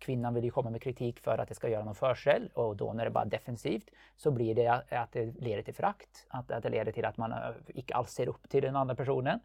kvinnan 0.00 0.34
vill 0.34 0.44
ju 0.44 0.50
komma 0.50 0.70
med 0.70 0.82
kritik 0.82 1.20
för 1.20 1.38
att 1.38 1.48
det 1.48 1.54
ska 1.54 1.68
göra 1.68 1.84
någon 1.84 1.94
förskäll 1.94 2.50
och 2.54 2.76
då 2.76 2.92
när 2.92 3.04
det 3.04 3.10
bara 3.10 3.24
är 3.24 3.28
defensivt 3.28 3.90
så 4.16 4.30
blir 4.30 4.54
det 4.54 4.68
att, 4.90 5.12
det 5.12 5.40
leder 5.40 5.62
till 5.62 5.74
förakt. 5.74 6.26
Att, 6.28 6.50
att 6.50 6.62
det 6.62 6.68
leder 6.68 6.92
till 6.92 7.04
att 7.04 7.16
man 7.16 7.32
inte 7.58 7.78
icke 7.78 7.94
alls 7.94 8.10
ser 8.10 8.28
upp 8.28 8.48
till 8.48 8.62
den 8.62 8.76
andra 8.76 8.94
personen. 8.94 9.40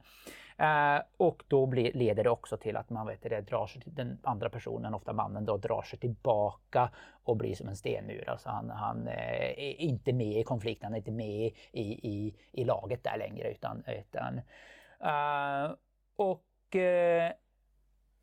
Eh, 0.57 1.01
och 1.17 1.43
då 1.47 1.65
blir, 1.65 1.93
leder 1.93 2.23
det 2.23 2.29
också 2.29 2.57
till 2.57 2.77
att 2.77 2.89
man 2.89 3.07
vet 3.07 3.21
det, 3.21 3.41
drar 3.41 3.67
sig 3.67 3.81
till 3.81 3.95
den 3.95 4.19
andra 4.23 4.49
personen, 4.49 4.93
ofta 4.93 5.13
mannen, 5.13 5.45
då 5.45 5.57
drar 5.57 5.81
sig 5.81 5.99
tillbaka 5.99 6.89
och 7.23 7.37
blir 7.37 7.55
som 7.55 7.67
en 7.67 7.75
stenmur. 7.75 8.29
Alltså 8.29 8.49
han, 8.49 8.69
han 8.69 9.07
eh, 9.07 9.49
är 9.57 9.81
inte 9.81 10.13
med 10.13 10.37
i 10.37 10.43
konflikten, 10.43 10.85
han 10.85 10.93
är 10.93 10.97
inte 10.97 11.11
med 11.11 11.51
i, 11.71 11.81
i, 11.81 12.35
i 12.51 12.63
laget 12.63 13.03
där 13.03 13.17
längre 13.17 13.51
utan, 13.51 13.83
utan 13.87 14.37
eh, 14.99 15.71
och 16.15 16.75
eh, 16.75 17.31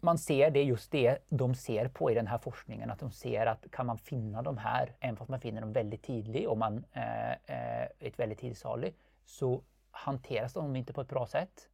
man 0.00 0.18
ser 0.18 0.50
det 0.50 0.62
just 0.62 0.90
det 0.92 1.18
de 1.28 1.54
ser 1.54 1.88
på 1.88 2.10
i 2.10 2.14
den 2.14 2.26
här 2.26 2.38
forskningen, 2.38 2.90
att 2.90 2.98
de 2.98 3.10
ser 3.10 3.46
att 3.46 3.70
kan 3.70 3.86
man 3.86 3.98
finna 3.98 4.42
de 4.42 4.58
här, 4.58 4.96
även 5.00 5.16
fast 5.16 5.30
man 5.30 5.40
finner 5.40 5.60
dem 5.60 5.72
väldigt 5.72 6.02
tidigt 6.02 6.48
och 6.48 6.58
man 6.58 6.84
eh, 6.92 7.32
eh, 7.32 7.88
ett 7.98 8.18
väldigt 8.18 8.38
tidigt 8.38 8.58
stadie, 8.58 8.92
så 9.24 9.62
hanteras 9.90 10.52
de 10.52 10.76
inte 10.76 10.92
på 10.92 11.00
ett 11.00 11.08
bra 11.08 11.26
sätt. 11.26 11.68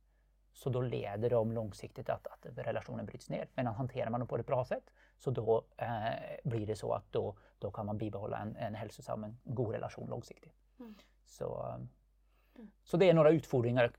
Så 0.53 0.71
då 0.71 0.81
leder 0.81 1.31
de 1.31 1.53
långsiktigt 1.53 2.09
att, 2.09 2.27
att 2.27 2.47
relationen 2.57 3.07
bryts 3.07 3.31
ner. 3.31 3.49
Men 3.55 3.67
hanterar 3.67 4.11
man 4.11 4.21
dem 4.21 4.27
på 4.29 4.37
ett 4.37 4.47
bra 4.47 4.65
sätt 4.65 4.91
så 5.19 5.31
då 5.31 5.65
eh, 5.77 5.89
blir 6.45 6.67
det 6.67 6.77
så 6.77 6.93
att 6.93 7.13
då, 7.13 7.37
då 7.59 7.71
kan 7.71 7.87
man 7.87 7.99
bibehålla 7.99 8.39
en, 8.39 8.57
en 8.57 8.75
hälsosam, 8.75 9.25
en 9.25 9.39
god 9.45 9.73
relation 9.73 10.09
långsiktigt. 10.09 10.55
Mm. 10.81 10.95
Så, 11.25 11.79
mm. 12.57 12.71
så 12.85 12.97
det 12.97 13.11
är 13.11 13.15
några 13.15 13.31
utfordringar, 13.31 13.93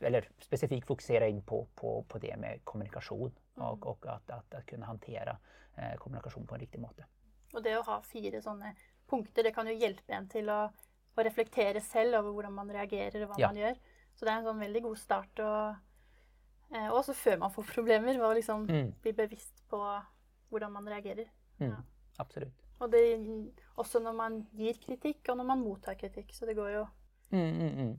eller 0.00 0.28
specifikt 0.40 0.86
fokusera 0.86 1.28
in 1.28 1.42
på, 1.42 1.66
på, 1.74 2.04
på 2.08 2.18
det 2.18 2.36
med 2.36 2.60
kommunikation 2.64 3.32
mm. 3.56 3.68
och, 3.68 3.86
och 3.86 4.06
att, 4.06 4.30
att, 4.30 4.54
att, 4.54 4.66
kunna 4.66 4.86
hantera 4.86 5.38
eh, 5.76 5.94
kommunikation 5.94 6.46
på 6.46 6.54
en 6.54 6.60
riktig 6.60 6.80
måte. 6.80 7.06
Och 7.52 7.62
det 7.62 7.74
att 7.74 7.86
ha 7.86 8.02
fyra 8.02 8.42
sådana 8.42 8.74
punkter, 9.06 9.42
det 9.42 9.50
kan 9.50 9.66
ju 9.66 9.74
hjälpa 9.74 10.12
en 10.12 10.28
till 10.28 10.48
att, 10.48 10.72
att 11.14 11.24
reflektera 11.24 11.80
själv 11.80 12.14
över 12.14 12.32
hur 12.32 12.50
man 12.50 12.72
reagerar 12.72 13.22
och 13.22 13.28
vad 13.28 13.40
ja. 13.40 13.48
man 13.48 13.56
gör. 13.56 13.76
Så 14.14 14.24
det 14.24 14.30
är 14.30 14.36
en 14.36 14.44
sån 14.44 14.58
väldigt 14.58 14.82
god 14.82 14.98
start. 14.98 15.38
Och, 15.38 16.76
eh, 16.76 16.92
också 16.92 17.14
för 17.14 17.36
man 17.36 17.50
får 17.50 17.62
problem, 17.62 18.22
att 18.22 18.36
liksom 18.36 18.68
mm. 18.68 18.94
bli 19.02 19.12
bevisst 19.12 19.68
på 19.68 20.02
hur 20.50 20.68
man 20.68 20.88
reagerar. 20.88 21.30
Mm. 21.58 21.72
Ja. 21.72 21.82
Absolut. 22.16 22.54
Och 22.78 22.90
det 22.90 22.98
är 22.98 23.46
också 23.74 23.98
när 23.98 24.12
man 24.12 24.46
ger 24.50 24.72
kritik 24.72 25.28
och 25.28 25.36
när 25.36 25.44
man 25.44 25.60
mottar 25.60 25.94
kritik. 25.94 26.34
Så 26.34 26.46
det 26.46 26.54
går 26.54 26.70
ju... 26.70 26.86
Mm, 27.30 27.60
mm, 27.60 27.78
mm. 27.78 27.98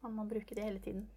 ja, 0.00 0.08
man 0.08 0.28
brukar 0.28 0.56
det 0.56 0.62
hela 0.62 0.80
tiden. 0.80 1.10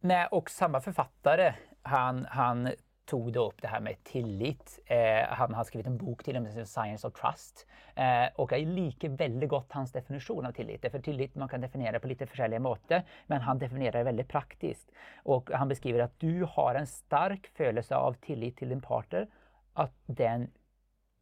Nej, 0.00 0.26
och 0.30 0.50
samma 0.50 0.80
författare, 0.80 1.54
han, 1.82 2.26
han 2.30 2.68
tog 3.04 3.32
då 3.32 3.48
upp 3.48 3.62
det 3.62 3.68
här 3.68 3.80
med 3.80 4.04
tillit. 4.04 4.78
Eh, 4.86 5.28
han 5.28 5.54
har 5.54 5.64
skrivit 5.64 5.86
en 5.86 5.98
bok 5.98 6.24
till 6.24 6.36
och 6.36 6.42
med, 6.42 6.68
Science 6.68 7.06
of 7.06 7.14
Trust. 7.14 7.66
Eh, 7.94 8.26
och 8.34 8.52
jag 8.52 8.60
liker 8.60 9.08
väldigt 9.08 9.50
gott 9.50 9.72
hans 9.72 9.92
definition 9.92 10.46
av 10.46 10.52
tillit. 10.52 10.90
För 10.90 10.98
tillit 10.98 11.34
man 11.34 11.48
kan 11.48 11.60
definiera 11.60 12.00
på 12.00 12.06
lite 12.06 12.26
olika 12.38 12.60
måter, 12.60 13.02
men 13.26 13.40
han 13.40 13.58
definierar 13.58 13.98
det 13.98 14.04
väldigt 14.04 14.28
praktiskt. 14.28 14.90
Och 15.22 15.50
han 15.50 15.68
beskriver 15.68 16.00
att 16.00 16.20
du 16.20 16.46
har 16.50 16.74
en 16.74 16.86
stark 16.86 17.50
känsla 17.56 17.98
av 17.98 18.12
tillit 18.12 18.56
till 18.56 18.68
din 18.68 18.80
partner, 18.80 19.28
att 19.72 19.94
den 20.06 20.50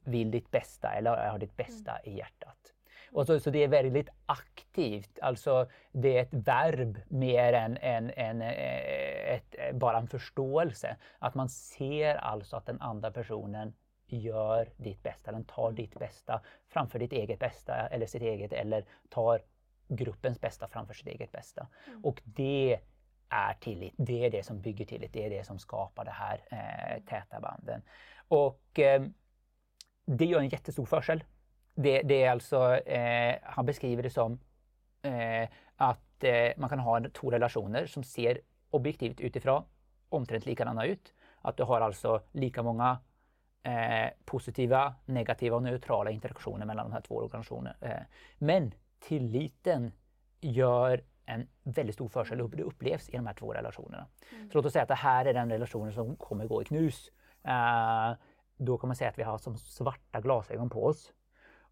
vill 0.05 0.31
ditt 0.31 0.51
bästa 0.51 0.93
eller 0.93 1.29
har 1.31 1.39
ditt 1.39 1.57
bästa 1.57 1.93
i 2.05 2.17
hjärtat. 2.17 2.76
Och 3.11 3.27
så, 3.27 3.41
så 3.41 3.51
det 3.51 3.65
är 3.65 3.69
väldigt 3.69 4.09
aktivt, 4.27 5.19
alltså 5.23 5.69
det 5.93 6.19
är 6.19 6.23
ett 6.23 6.35
verb 6.35 7.01
mer 7.09 7.53
än, 7.53 7.77
än, 7.77 8.11
än 8.11 8.43
eh, 8.43 9.35
ett, 9.35 9.55
bara 9.75 9.99
en 9.99 10.09
förståelse. 10.09 10.97
Att 11.19 11.35
man 11.35 11.49
ser 11.49 12.15
alltså 12.15 12.57
att 12.57 12.67
den 12.67 12.81
andra 12.81 13.11
personen 13.11 13.75
gör 14.07 14.69
ditt 14.77 15.03
bästa, 15.03 15.33
den 15.33 15.45
tar 15.45 15.73
ditt 15.73 15.99
bästa 15.99 16.43
framför 16.69 16.99
ditt 16.99 17.13
eget 17.13 17.39
bästa 17.39 17.75
eller 17.75 18.07
sitt 18.07 18.23
eget 18.23 18.53
eller 18.53 18.85
tar 19.09 19.43
gruppens 19.89 20.41
bästa 20.41 20.69
framför 20.69 20.95
sitt 20.95 21.07
eget 21.07 21.33
bästa. 21.33 21.67
Mm. 21.87 22.05
Och 22.05 22.23
det 22.25 22.81
är 23.29 23.55
tillit, 23.55 23.95
det 23.97 24.27
är 24.27 24.31
det 24.31 24.43
som 24.43 24.61
bygger 24.61 24.85
tillit, 24.85 25.13
det 25.13 25.27
är 25.27 25.31
det 25.31 25.45
som 25.45 25.59
skapar 25.59 26.05
de 26.05 26.11
här 26.11 26.45
eh, 26.51 27.03
täta 27.03 27.41
banden. 27.41 27.83
Och 28.29 28.79
eh, 28.79 29.03
det 30.05 30.25
gör 30.25 30.41
en 30.41 30.49
jättestor 30.49 30.87
försel 30.87 31.25
det, 31.77 32.03
det 32.03 32.23
är 32.23 32.31
alltså, 32.31 32.75
eh, 32.77 33.37
han 33.43 33.67
beskriver 33.67 34.03
det 34.03 34.11
som 34.11 34.39
eh, 35.03 35.49
att 35.77 36.25
eh, 36.25 36.53
man 36.57 36.69
kan 36.69 36.79
ha 36.79 37.01
två 37.13 37.31
relationer 37.31 37.87
som 37.87 38.05
ser 38.05 38.41
objektivt 38.71 39.21
utifrån 39.21 39.63
omtrent 40.09 40.47
likadana 40.47 40.87
ut. 40.87 41.15
Att 41.41 41.57
du 41.57 41.63
har 41.63 41.81
alltså 41.81 42.23
lika 42.33 42.63
många 42.63 42.99
eh, 43.63 44.11
positiva, 44.25 44.95
negativa 45.05 45.57
och 45.57 45.63
neutrala 45.63 46.11
interaktioner 46.11 46.67
mellan 46.67 46.87
de 46.87 46.93
här 46.93 47.01
två 47.01 47.15
organisationerna. 47.15 47.77
Eh, 47.81 48.03
men 48.39 48.73
tilliten 48.99 49.93
gör 50.41 51.05
en 51.25 51.49
väldigt 51.63 51.95
stor 51.95 52.09
försel 52.09 52.41
och 52.41 52.51
det 52.51 52.63
upplevs 52.63 53.09
i 53.09 53.17
de 53.17 53.27
här 53.27 53.35
två 53.35 53.53
relationerna. 53.53 54.07
Mm. 54.33 54.51
Så 54.51 54.59
låt 54.59 54.67
oss 54.67 54.73
säga 54.73 54.83
att 54.83 54.89
det 54.89 54.95
här 54.95 55.27
är 55.27 55.35
den 55.35 55.51
relationen 55.51 55.93
som 55.93 56.17
kommer 56.17 56.47
gå 56.47 56.63
i 56.63 56.65
knus. 56.65 57.11
Uh, 57.49 58.17
då 58.57 58.79
kan 58.79 58.89
man 58.89 58.97
säga 58.97 59.11
att 59.11 59.19
vi 59.19 59.23
har 59.23 59.39
som 59.39 59.57
svarta 59.57 60.21
glasögon 60.21 60.71
på 60.71 60.85
oss. 60.85 61.13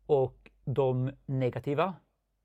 Och 0.06 0.50
de 0.64 1.11
negativa 1.26 1.94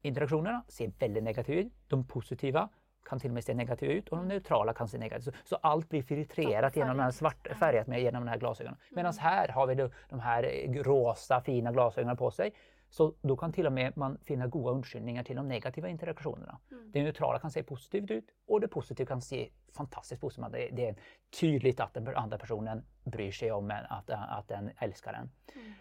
interaktionerna 0.01 0.63
ser 0.67 0.91
väldigt 0.99 1.23
negativa 1.23 1.61
ut. 1.61 1.73
De 1.87 2.07
positiva 2.07 2.69
kan 3.05 3.19
till 3.19 3.29
och 3.29 3.33
med 3.33 3.43
se 3.43 3.53
negativa 3.53 3.93
ut 3.93 4.09
och 4.09 4.17
de 4.17 4.27
neutrala 4.27 4.73
kan 4.73 4.87
se 4.87 4.97
negativa 4.97 5.37
ut. 5.37 5.47
Så, 5.47 5.55
allt 5.55 5.89
blir 5.89 6.01
filtrerat 6.01 6.75
genom 6.75 6.97
den 6.97 7.03
här 7.03 7.11
svart, 7.11 7.47
färgat 7.59 7.87
med 7.87 8.01
genom 8.01 8.25
de 8.25 8.29
här 8.29 8.37
glasögonen. 8.37 8.79
Medan 8.89 9.11
mm. 9.11 9.23
här 9.23 9.47
har 9.47 9.67
vi 9.67 9.75
de, 9.75 9.89
de 10.09 10.19
här 10.19 10.43
rosa 10.83 11.41
fina 11.41 11.71
glasögonen 11.71 12.17
på 12.17 12.31
sig. 12.31 12.53
Så 12.89 13.13
då 13.21 13.37
kan 13.37 13.51
till 13.51 13.65
och 13.65 13.73
med 13.73 13.97
man 13.97 14.17
finna 14.23 14.47
goda 14.47 14.71
undskyldningar 14.71 15.23
till 15.23 15.35
de 15.35 15.47
negativa 15.47 15.87
interaktionerna. 15.89 16.59
Mm. 16.71 16.91
Det 16.91 17.03
neutrala 17.03 17.39
kan 17.39 17.51
se 17.51 17.63
positivt 17.63 18.11
ut 18.11 18.25
och 18.47 18.61
det 18.61 18.67
positiva 18.67 19.07
kan 19.07 19.21
se 19.21 19.49
fantastiskt 19.73 20.21
positivt 20.21 20.55
ut. 20.55 20.75
Det, 20.75 20.87
är 20.87 20.95
tydligt 21.39 21.79
att 21.79 21.93
den 21.93 22.15
andra 22.15 22.37
personen 22.37 22.85
bryr 23.03 23.31
sig 23.31 23.51
om 23.51 23.71
en, 23.71 23.85
att, 23.89 24.09
att 24.09 24.47
den 24.47 24.71
älskar 24.77 25.13
en. 25.13 25.29
Mm. 25.55 25.73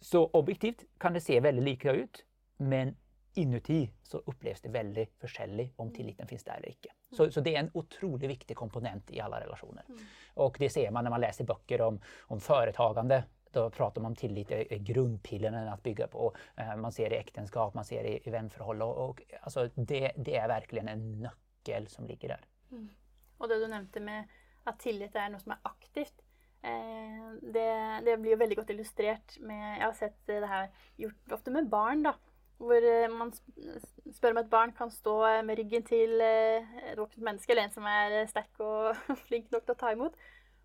Så 0.00 0.26
objektivt 0.26 0.84
kan 0.98 1.12
det 1.12 1.20
se 1.20 1.40
väldigt 1.40 1.64
lika 1.64 1.92
ut, 1.92 2.24
men 2.56 2.96
inuti 3.34 3.90
så 4.02 4.18
upplevs 4.18 4.60
det 4.60 4.68
väldigt 4.68 5.14
försäljligt 5.20 5.74
om 5.76 5.92
tilliten 5.92 6.26
finns 6.26 6.44
där 6.44 6.56
eller 6.56 6.68
icke. 6.68 6.88
Så, 7.10 7.22
mm. 7.22 7.32
så 7.32 7.40
det 7.40 7.54
är 7.54 7.60
en 7.60 7.70
otroligt 7.74 8.30
viktig 8.30 8.56
komponent 8.56 9.10
i 9.10 9.20
alla 9.20 9.40
relationer. 9.40 9.84
Mm. 9.88 10.00
Och 10.34 10.56
det 10.58 10.70
ser 10.70 10.90
man 10.90 11.04
när 11.04 11.10
man 11.10 11.20
läser 11.20 11.44
böcker 11.44 11.80
om, 11.80 12.00
om 12.20 12.40
företagande. 12.40 13.24
Då 13.50 13.70
pratar 13.70 14.02
man 14.02 14.12
om 14.12 14.16
tillit 14.16 14.50
är 14.50 14.78
grundpillen 14.78 15.54
att 15.54 15.82
bygga 15.82 16.06
på. 16.06 16.36
Eh, 16.56 16.76
man 16.76 16.92
ser 16.92 17.10
det 17.10 17.16
i 17.16 17.18
äktenskap, 17.18 17.74
man 17.74 17.84
ser 17.84 18.02
det 18.02 18.28
i 18.28 18.30
vänförhållande. 18.30 18.94
Och, 18.94 19.10
och, 19.10 19.22
alltså 19.40 19.70
det, 19.74 20.12
det, 20.16 20.36
är 20.36 20.48
verkligen 20.48 20.88
en 20.88 21.20
nyckel 21.20 21.88
som 21.88 22.06
ligger 22.06 22.28
där. 22.28 22.44
Mm. 22.70 22.88
Och 23.38 23.48
det 23.48 23.58
du 23.58 23.66
nämnde 23.68 24.00
med 24.00 24.28
att 24.64 24.80
tillit 24.80 25.14
är 25.14 25.28
något 25.28 25.42
som 25.42 25.52
är 25.52 25.58
aktivt. 25.62 26.23
Eh, 26.64 27.24
det, 27.54 27.70
det, 28.06 28.18
blir 28.20 28.34
jo 28.34 28.40
veldig 28.40 28.56
godt 28.56 28.70
illustrert 28.72 29.34
med 29.44 29.60
Jeg 29.60 29.84
har 29.84 29.98
sett 29.98 30.16
det 30.30 30.48
her 30.48 30.70
gjort 31.02 31.36
ofte 31.36 31.52
med 31.52 31.68
barn, 31.72 32.04
da. 32.06 32.14
Hvor 32.62 32.86
eh, 32.88 33.10
man 33.12 33.32
spør 33.34 34.32
om 34.32 34.40
et 34.40 34.50
barn 34.52 34.72
kan 34.76 34.92
stå 34.92 35.18
med 35.44 35.58
ryggen 35.58 35.84
til 35.84 36.22
eh, 36.24 36.64
et 36.92 36.98
voksent 36.98 37.26
menneske, 37.26 37.52
eller 37.52 37.66
en 37.66 37.74
som 37.74 37.88
er 37.90 38.22
sterk 38.30 38.64
og 38.64 38.94
flink 39.26 39.50
nok 39.52 39.66
til 39.66 39.76
å 39.76 39.80
ta 39.82 39.92
imot. 39.92 40.16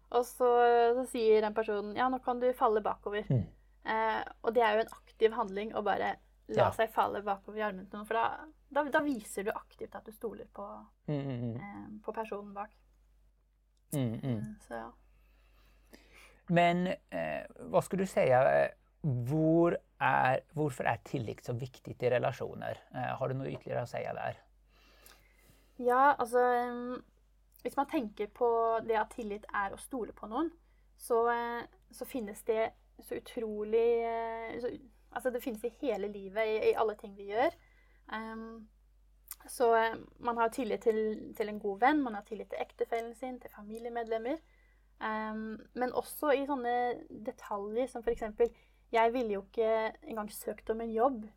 Og 0.10 0.25
så, 0.25 0.50
så 0.98 1.06
sier 1.12 1.44
den 1.46 1.58
personen 1.58 1.98
ja, 1.98 2.08
nå 2.10 2.22
kan 2.25 2.39
du 2.41 2.48
falle 2.58 2.82
bakover. 2.86 3.27
Mm. 3.29 3.46
Eh, 3.89 4.24
og 4.44 4.56
det 4.56 4.63
er 4.63 4.77
jo 4.77 4.86
en 4.86 4.96
aktiv 5.01 5.36
handling 5.36 5.75
å 5.75 5.84
bare 5.86 6.15
la 6.50 6.70
ja. 6.70 6.72
seg 6.74 6.91
falle 6.94 7.22
bakover 7.25 7.62
i 7.62 7.65
armene 7.68 7.89
til 7.89 8.00
noen. 8.00 8.08
For 8.10 8.18
da, 8.18 8.48
da, 8.74 8.86
da, 8.94 9.03
viser 9.06 9.46
du 9.46 9.51
aktivt 9.53 9.96
at 9.98 10.08
du 10.08 10.15
stoler 10.15 10.48
på, 10.53 10.65
mm, 11.12 11.20
mm, 11.20 11.44
mm. 11.44 11.53
eh, 11.60 11.86
på 12.06 12.15
personen 12.15 12.56
bak. 12.56 12.74
Mm, 13.94 14.18
mm. 14.22 14.41
Så 14.65 14.77
ja. 14.77 14.89
Men 16.50 16.88
eh, 16.88 17.46
vad 17.60 17.84
skulle 17.84 18.03
du 18.03 18.08
säga, 18.08 18.63
eh, 18.63 18.72
var 19.01 19.77
är, 19.98 20.39
varför 20.51 20.84
är 20.84 20.98
tillit 21.03 21.46
så 21.46 21.53
viktigt 21.53 22.03
i 22.03 22.10
relationer? 22.10 22.77
Eh, 22.94 23.00
har 23.00 23.29
du 23.29 23.34
något 23.34 23.48
ytterligare 23.48 23.82
att 23.82 23.89
säga 23.89 24.13
där? 24.13 24.38
Ja, 25.75 26.13
alltså 26.13 26.38
eh, 26.38 26.72
om 27.63 27.72
man 27.75 27.88
tänker 27.88 28.27
på 28.27 28.79
det 28.88 28.96
att 28.96 29.12
tillit 29.12 29.46
är 29.53 29.72
att 29.72 29.79
stole 29.79 30.13
på 30.13 30.27
någon 30.27 30.50
så, 30.98 31.29
eh, 31.29 31.62
så 31.91 32.06
finns 32.06 32.44
det 32.44 32.72
så 33.00 33.18
otroligt, 33.18 34.62
så, 34.62 34.70
alltså 35.10 35.32
det 35.32 35.41
finns 35.41 35.63
i 35.63 35.74
hela 35.79 36.08
livet, 36.08 36.48
i, 36.48 36.70
i 36.70 36.75
alla 36.75 36.96
ting 36.96 37.15
vi 37.15 37.24
gör. 37.24 37.51
Um, 38.34 38.70
så 39.48 39.96
man 40.18 40.38
har 40.38 40.50
tillit 40.50 40.82
till, 40.82 41.34
till 41.38 41.50
en 41.50 41.60
god 41.60 41.79
vän, 41.79 42.01
man 42.01 42.15
har 42.15 42.22
tillit 42.22 42.50
till 42.50 42.60
äktenskapet 42.60 43.18
sin, 43.18 43.39
till 43.39 43.50
familjemedlemmar. 43.50 44.38
Um, 45.00 45.56
men 45.79 45.96
også 45.96 46.34
i 46.36 46.44
sånne 46.48 46.74
detaljer 47.27 47.88
som 47.91 48.03
f.eks. 48.03 48.25
Jeg 48.91 49.13
ville 49.13 49.38
jo 49.38 49.44
ikke 49.46 49.91
engang 50.10 50.32
søkt 50.34 50.72
om 50.74 50.82
en 50.84 50.91
jobb. 50.94 51.27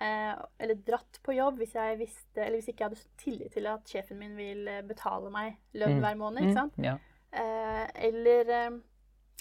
Uh, 0.00 0.32
eller 0.62 0.78
dratt 0.86 1.18
på 1.20 1.34
jobb 1.36 1.58
hvis 1.60 1.74
jeg 1.76 1.98
visste, 2.00 2.40
eller 2.40 2.56
hvis 2.56 2.70
ikke 2.72 2.86
jeg 2.86 2.92
hadde 2.92 3.18
tillit 3.20 3.52
til 3.52 3.68
at 3.68 3.90
sjefen 3.92 4.16
min 4.16 4.32
vil 4.38 4.62
eh, 4.72 4.80
betale 4.88 5.28
meg 5.34 5.58
lønn 5.76 5.98
mm. 5.98 6.04
hver 6.06 6.16
måned. 6.16 6.46
ikke 6.46 6.54
mm, 6.54 6.60
sant? 6.62 6.78
Mm, 6.80 6.86
ja. 6.86 6.94
uh, 7.36 7.84
eller 8.08 8.52
uh, 8.54 8.78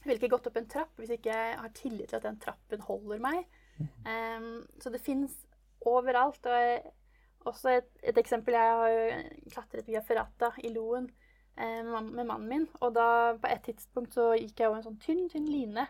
ville 0.03 0.19
ikke 0.19 0.33
gått 0.35 0.49
opp 0.51 0.59
en 0.59 0.67
trapp 0.71 0.99
hvis 0.99 1.15
ikke 1.15 1.31
jeg 1.31 1.55
har 1.61 1.71
tillit 1.77 2.11
til 2.11 2.19
at 2.19 2.27
den 2.27 2.41
trappen 2.43 2.83
holder 2.83 3.23
meg. 3.23 3.47
Um, 3.79 4.65
så 4.83 4.91
det 4.91 4.99
fins 4.99 5.37
overalt. 5.87 6.43
Og 6.43 6.59
jeg, 6.59 6.81
også 7.47 7.77
et, 7.77 7.89
et, 8.03 8.17
eksempel 8.19 8.53
Jeg 8.53 8.75
har 8.81 8.89
jo 8.91 9.49
klatret 9.53 9.87
via 9.87 10.03
Ferrata 10.03 10.51
i 10.63 10.73
Loen. 10.73 11.07
Eh, 11.59 11.81
med 11.83 12.25
mannen 12.25 12.47
min. 12.47 12.67
Og 12.81 12.93
da 12.95 13.07
på 13.39 13.49
et 13.51 13.65
tidspunkt 13.67 14.15
så 14.15 14.31
gikk 14.39 14.61
jeg 14.61 14.69
over 14.69 14.79
en 14.79 14.87
sånn 14.87 15.01
tynn, 15.03 15.25
tynn 15.31 15.49
line. 15.49 15.87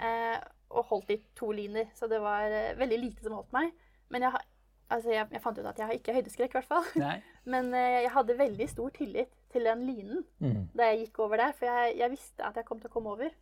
Eh, 0.00 0.38
og 0.70 0.86
holdt 0.92 1.10
i 1.12 1.18
to 1.36 1.50
liner, 1.52 1.90
så 1.98 2.06
det 2.08 2.20
var 2.22 2.46
eh, 2.46 2.76
veldig 2.78 2.98
lite 3.02 3.26
som 3.26 3.34
holdt 3.36 3.52
meg. 3.52 3.72
Men 4.08 4.24
jeg, 4.26 4.42
altså 4.88 5.12
jeg, 5.12 5.26
jeg 5.34 5.42
fant 5.42 5.58
ut 5.58 5.66
at 5.66 5.78
jeg 5.82 5.88
har 5.90 5.98
ikke 5.98 6.14
høydeskrekk, 6.16 6.54
i 6.54 6.58
hvert 6.60 6.70
fall. 6.70 6.88
Men 7.52 7.72
jeg 7.74 8.10
hadde 8.14 8.38
veldig 8.38 8.68
stor 8.70 8.90
tillit 8.96 9.36
til 9.52 9.66
den 9.66 9.84
linen 9.86 10.24
Mm. 10.40 10.68
da 10.76 10.86
jeg 10.88 11.04
gikk 11.04 11.18
over 11.26 11.36
der, 11.42 11.52
for 11.58 11.66
jeg, 11.66 11.96
jeg 11.98 12.10
visste 12.10 12.44
at 12.46 12.56
jeg 12.56 12.64
kom 12.68 12.80
til 12.80 12.88
å 12.88 12.94
komme 12.94 13.12
over. 13.12 13.34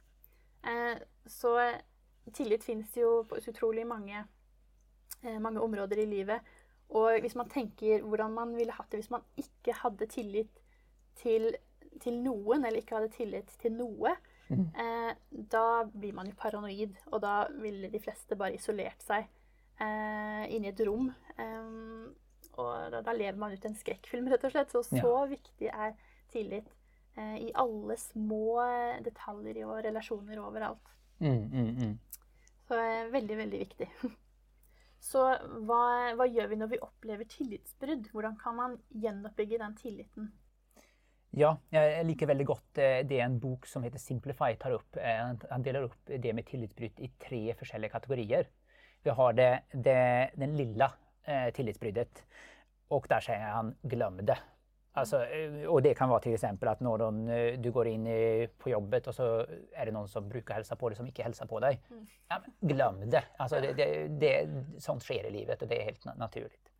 Eh, 0.67 0.99
så 1.27 1.55
eh, 1.63 1.79
tillit 2.35 2.65
fins 2.65 2.97
jo 2.97 3.23
på 3.29 3.39
utrolig 3.39 3.87
mange, 3.87 4.25
eh, 5.23 5.39
mange 5.39 5.61
områder 5.61 6.03
i 6.03 6.09
livet. 6.11 6.41
Og 6.89 7.21
hvis 7.21 7.37
man 7.37 7.49
tenker 7.53 8.03
hvordan 8.03 8.33
man 8.33 8.57
ville 8.57 8.73
hatt 8.73 8.91
det 8.91 9.03
hvis 9.03 9.13
man 9.13 9.25
ikke 9.37 9.77
hadde 9.83 10.09
tillit 10.09 10.61
til, 11.21 11.51
til 12.01 12.19
noen, 12.23 12.65
eller 12.65 12.81
ikke 12.83 12.99
hadde 12.99 13.15
tillit 13.17 13.55
til 13.63 13.73
noe, 13.79 14.17
Mm. 14.49 14.63
eh, 14.81 15.11
da 15.53 15.85
blir 15.85 16.15
man 16.17 16.27
jo 16.31 16.33
paranoid, 16.41 16.95
og 17.13 17.21
da 17.21 17.49
ville 17.61 17.91
de 17.93 17.99
fleste 18.01 18.35
bare 18.35 18.55
isolert 18.57 19.03
seg 19.05 19.27
eh, 19.79 20.45
inne 20.49 20.71
i 20.71 20.73
et 20.73 20.81
rom. 20.89 21.11
Eh, 21.37 22.09
og 22.57 22.91
da, 22.91 23.03
da 23.05 23.13
lever 23.13 23.37
man 23.39 23.53
ut 23.53 23.67
en 23.69 23.77
skrekkfilm, 23.77 24.31
rett 24.33 24.45
og 24.49 24.55
slett. 24.55 24.73
Så 24.73 24.83
så 24.89 25.13
viktig 25.29 25.69
er 25.69 25.93
tillit 26.33 26.67
eh, 27.17 27.37
i 27.45 27.53
alle 27.55 27.97
små 28.01 28.57
detaljer 29.05 29.61
og 29.67 29.85
relasjoner 29.85 30.41
overalt. 30.41 30.97
Mm, 31.21 31.45
mm, 31.53 31.71
mm. 31.83 31.99
Så 32.69 32.81
veldig, 33.13 33.37
veldig 33.45 33.61
viktig. 33.67 33.91
Så 35.11 35.21
hva, 35.69 36.15
hva 36.17 36.27
gjør 36.27 36.49
vi 36.51 36.57
når 36.59 36.73
vi 36.73 36.79
opplever 36.83 37.29
tillitsbrudd? 37.31 38.09
Hvordan 38.13 38.35
kan 38.41 38.57
man 38.57 38.79
gjenoppbygge 38.91 39.61
den 39.61 39.77
tilliten? 39.77 40.33
Ja, 41.37 41.57
jeg 41.71 42.07
liker 42.09 42.31
veldig 42.31 42.47
godt 42.49 42.79
eh, 42.81 43.03
det 43.07 43.19
en 43.21 43.39
bok 43.41 43.67
som 43.69 43.83
heter 43.85 44.01
Simplify 44.01 44.55
tar 44.57 44.79
opp. 44.79 44.97
Eh, 44.97 45.35
Han 45.51 45.63
deler 45.63 45.85
opp 45.85 46.09
det 46.09 46.33
med 46.35 46.47
tillitsbrudd 46.49 47.01
i 47.05 47.11
tre 47.21 47.43
forskjellige 47.55 47.93
kategorier. 47.93 48.49
Vi 49.05 49.11
har 49.11 49.33
det, 49.33 49.51
det, 49.73 50.31
den 50.41 50.57
lilla 50.57 50.89
eh, 51.25 51.51
tillitsbruddet, 51.55 52.25
og 52.91 53.07
der 53.09 53.21
sier 53.21 53.45
han 53.53 53.75
'glem 53.85 54.21
det'. 54.25 54.39
Alltså, 54.93 55.19
och 55.69 55.83
det 55.83 55.95
kan 55.95 56.09
vara 56.09 56.21
till 56.21 56.35
exempel 56.35 56.69
att 56.69 56.81
någon, 56.81 57.27
du 57.63 57.71
går 57.71 57.87
in 57.87 58.05
på 58.59 58.71
jobbet 58.71 59.07
och 59.07 59.15
så 59.15 59.47
är 59.73 59.87
det 59.87 59.93
någon 59.93 60.09
som 60.09 60.29
brukar 60.29 60.55
hälsa 60.55 60.77
på 60.77 60.89
dig 60.89 60.97
som 60.97 61.07
inte 61.07 61.23
hälsar 61.23 61.47
på 61.47 61.61
dig. 61.61 61.81
Mm. 61.91 62.07
Ja, 62.29 62.43
glöm 62.61 63.11
det. 63.11 63.23
Alltså, 63.37 63.61
det, 63.61 63.73
det, 63.73 64.09
det. 64.09 64.49
Sånt 64.79 65.03
sker 65.03 65.25
i 65.27 65.31
livet 65.31 65.63
och 65.63 65.69
det 65.69 65.81
är 65.81 65.85
helt 65.85 66.05
na- 66.05 66.19
naturligt. 66.19 66.71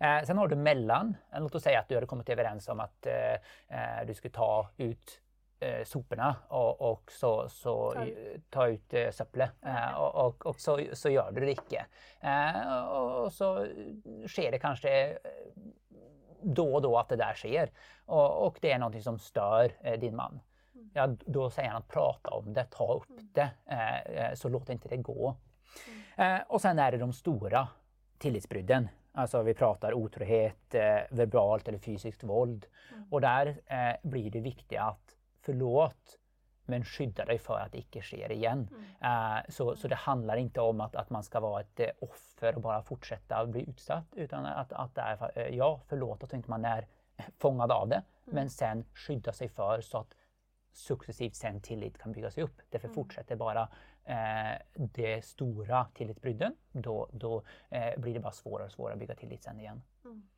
Eh, 0.00 0.22
sen 0.24 0.38
har 0.38 0.48
du 0.48 0.56
mellan. 0.56 1.16
Eh, 1.32 1.40
Låt 1.40 1.54
oss 1.54 1.62
säga 1.62 1.80
att 1.80 1.88
du 1.88 1.94
hade 1.94 2.06
kommit 2.06 2.28
överens 2.28 2.68
om 2.68 2.80
att 2.80 3.06
eh, 3.06 3.32
eh, 3.68 4.06
du 4.06 4.14
skulle 4.14 4.34
ta 4.34 4.68
ut 4.76 5.20
eh, 5.60 5.84
soporna 5.84 6.36
och, 6.48 6.80
och 6.92 7.12
så, 7.12 7.48
så 7.48 7.92
Ta 7.92 8.04
ta, 8.04 8.06
ta 8.50 8.66
ut 8.66 8.94
eh, 8.94 9.10
söpplet. 9.10 9.50
Eh, 9.66 9.94
och, 9.94 10.26
och, 10.26 10.46
och 10.46 10.60
så, 10.60 10.80
så 10.92 11.10
gör 11.10 11.32
du 11.32 11.40
det 11.40 11.50
icke. 11.50 11.86
Eh, 12.20 12.84
och, 12.84 13.32
så 13.32 13.66
sker 14.26 14.50
det 14.50 14.58
kanske 14.58 15.10
eh, 15.10 15.16
då 16.42 16.74
och 16.74 16.82
då 16.82 16.98
att 16.98 17.08
det 17.08 17.16
där 17.16 17.34
sker. 17.34 17.70
Och, 18.06 18.58
det 18.60 18.72
är 18.72 18.78
någonting 18.78 19.02
som 19.02 19.18
stör 19.18 19.96
din 19.96 20.16
man. 20.16 20.40
Ja, 20.92 21.06
då 21.06 21.50
säger 21.50 21.68
han 21.68 21.78
att 21.78 21.88
prata 21.88 22.30
om 22.30 22.52
det, 22.52 22.64
ta 22.70 22.94
upp 22.94 23.18
det, 23.34 23.50
eh, 23.66 24.00
eh, 24.00 24.34
så 24.34 24.48
låt 24.48 24.68
inte 24.68 24.88
det 24.88 24.96
gå. 24.96 25.36
Eh, 26.16 26.38
och 26.48 26.60
sen 26.60 26.78
är 26.78 26.92
det 26.92 26.98
de 26.98 27.12
stora 27.12 27.68
tillitsbrudden. 28.18 28.88
Alltså 29.16 29.42
vi 29.42 29.54
pratar 29.54 29.94
otrohet, 29.94 30.74
eh, 30.74 30.98
verbalt 31.10 31.68
eller 31.68 31.78
fysiskt 31.78 32.24
våld. 32.24 32.66
Och 33.10 33.20
där 33.20 33.60
eh, 33.66 33.96
blir 34.02 34.30
det 34.30 34.40
viktigt 34.40 34.78
att 34.78 35.16
förlåt, 35.40 36.18
men 36.64 36.84
skydda 36.84 37.24
dig 37.24 37.38
för 37.38 37.58
att 37.58 37.72
det 37.72 37.78
icke 37.78 38.02
sker 38.02 38.32
igen. 38.32 38.68
Eh, 39.02 39.36
så, 39.48 39.76
så 39.76 39.88
det 39.88 39.94
handlar 39.94 40.36
inte 40.36 40.60
om 40.60 40.80
att, 40.80 40.96
att 40.96 41.10
man 41.10 41.22
ska 41.22 41.40
vara 41.40 41.60
ett 41.60 41.80
eh, 41.80 41.86
offer 42.00 42.54
och 42.54 42.60
bara 42.60 42.82
fortsätta 42.82 43.46
bli 43.46 43.70
utsatt. 43.70 44.06
Utan 44.12 44.46
att, 44.46 44.72
att 44.72 44.94
det 44.94 45.00
är, 45.00 45.38
eh, 45.38 45.56
ja, 45.56 45.80
förlåt 45.88 46.22
att 46.22 46.32
inte 46.32 46.50
man 46.50 46.64
är 46.64 46.86
fångad 47.38 47.72
av 47.72 47.88
det. 47.88 48.02
Men 48.24 48.50
sen 48.50 48.84
skydda 48.94 49.32
sig 49.32 49.48
för 49.48 49.80
så 49.80 49.98
att 49.98 50.14
successivt 50.72 51.34
sen 51.34 51.60
tillit 51.60 51.98
kan 51.98 52.12
byggas 52.12 52.38
upp. 52.38 52.60
Därför 52.70 52.88
fortsätter 52.88 53.36
bara 53.36 53.68
det 54.74 55.24
stora 55.24 55.86
tillitsbrydden, 55.94 56.56
då, 56.72 57.08
då 57.12 57.42
eh, 57.70 58.00
blir 58.00 58.14
det 58.14 58.20
bara 58.20 58.32
svårare 58.32 58.66
och 58.66 58.72
svårare 58.72 58.92
att 58.92 58.98
bygga 58.98 59.14
tillit 59.14 59.42
sen 59.42 59.60
igen. 59.60 59.82
Mm. 60.04 60.28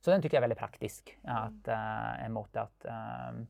Så 0.00 0.10
den 0.10 0.22
tycker 0.22 0.36
jag 0.36 0.38
är 0.38 0.48
väldigt 0.48 0.58
praktisk, 0.58 1.18
att, 1.22 1.68
eh, 1.68 2.24
en 2.24 2.32
mått 2.32 2.56
att... 2.56 2.84
ehm, 2.84 3.46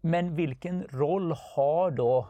men 0.00 0.36
vilken 0.36 0.82
roll 0.82 1.32
har 1.54 1.90
då 1.90 2.28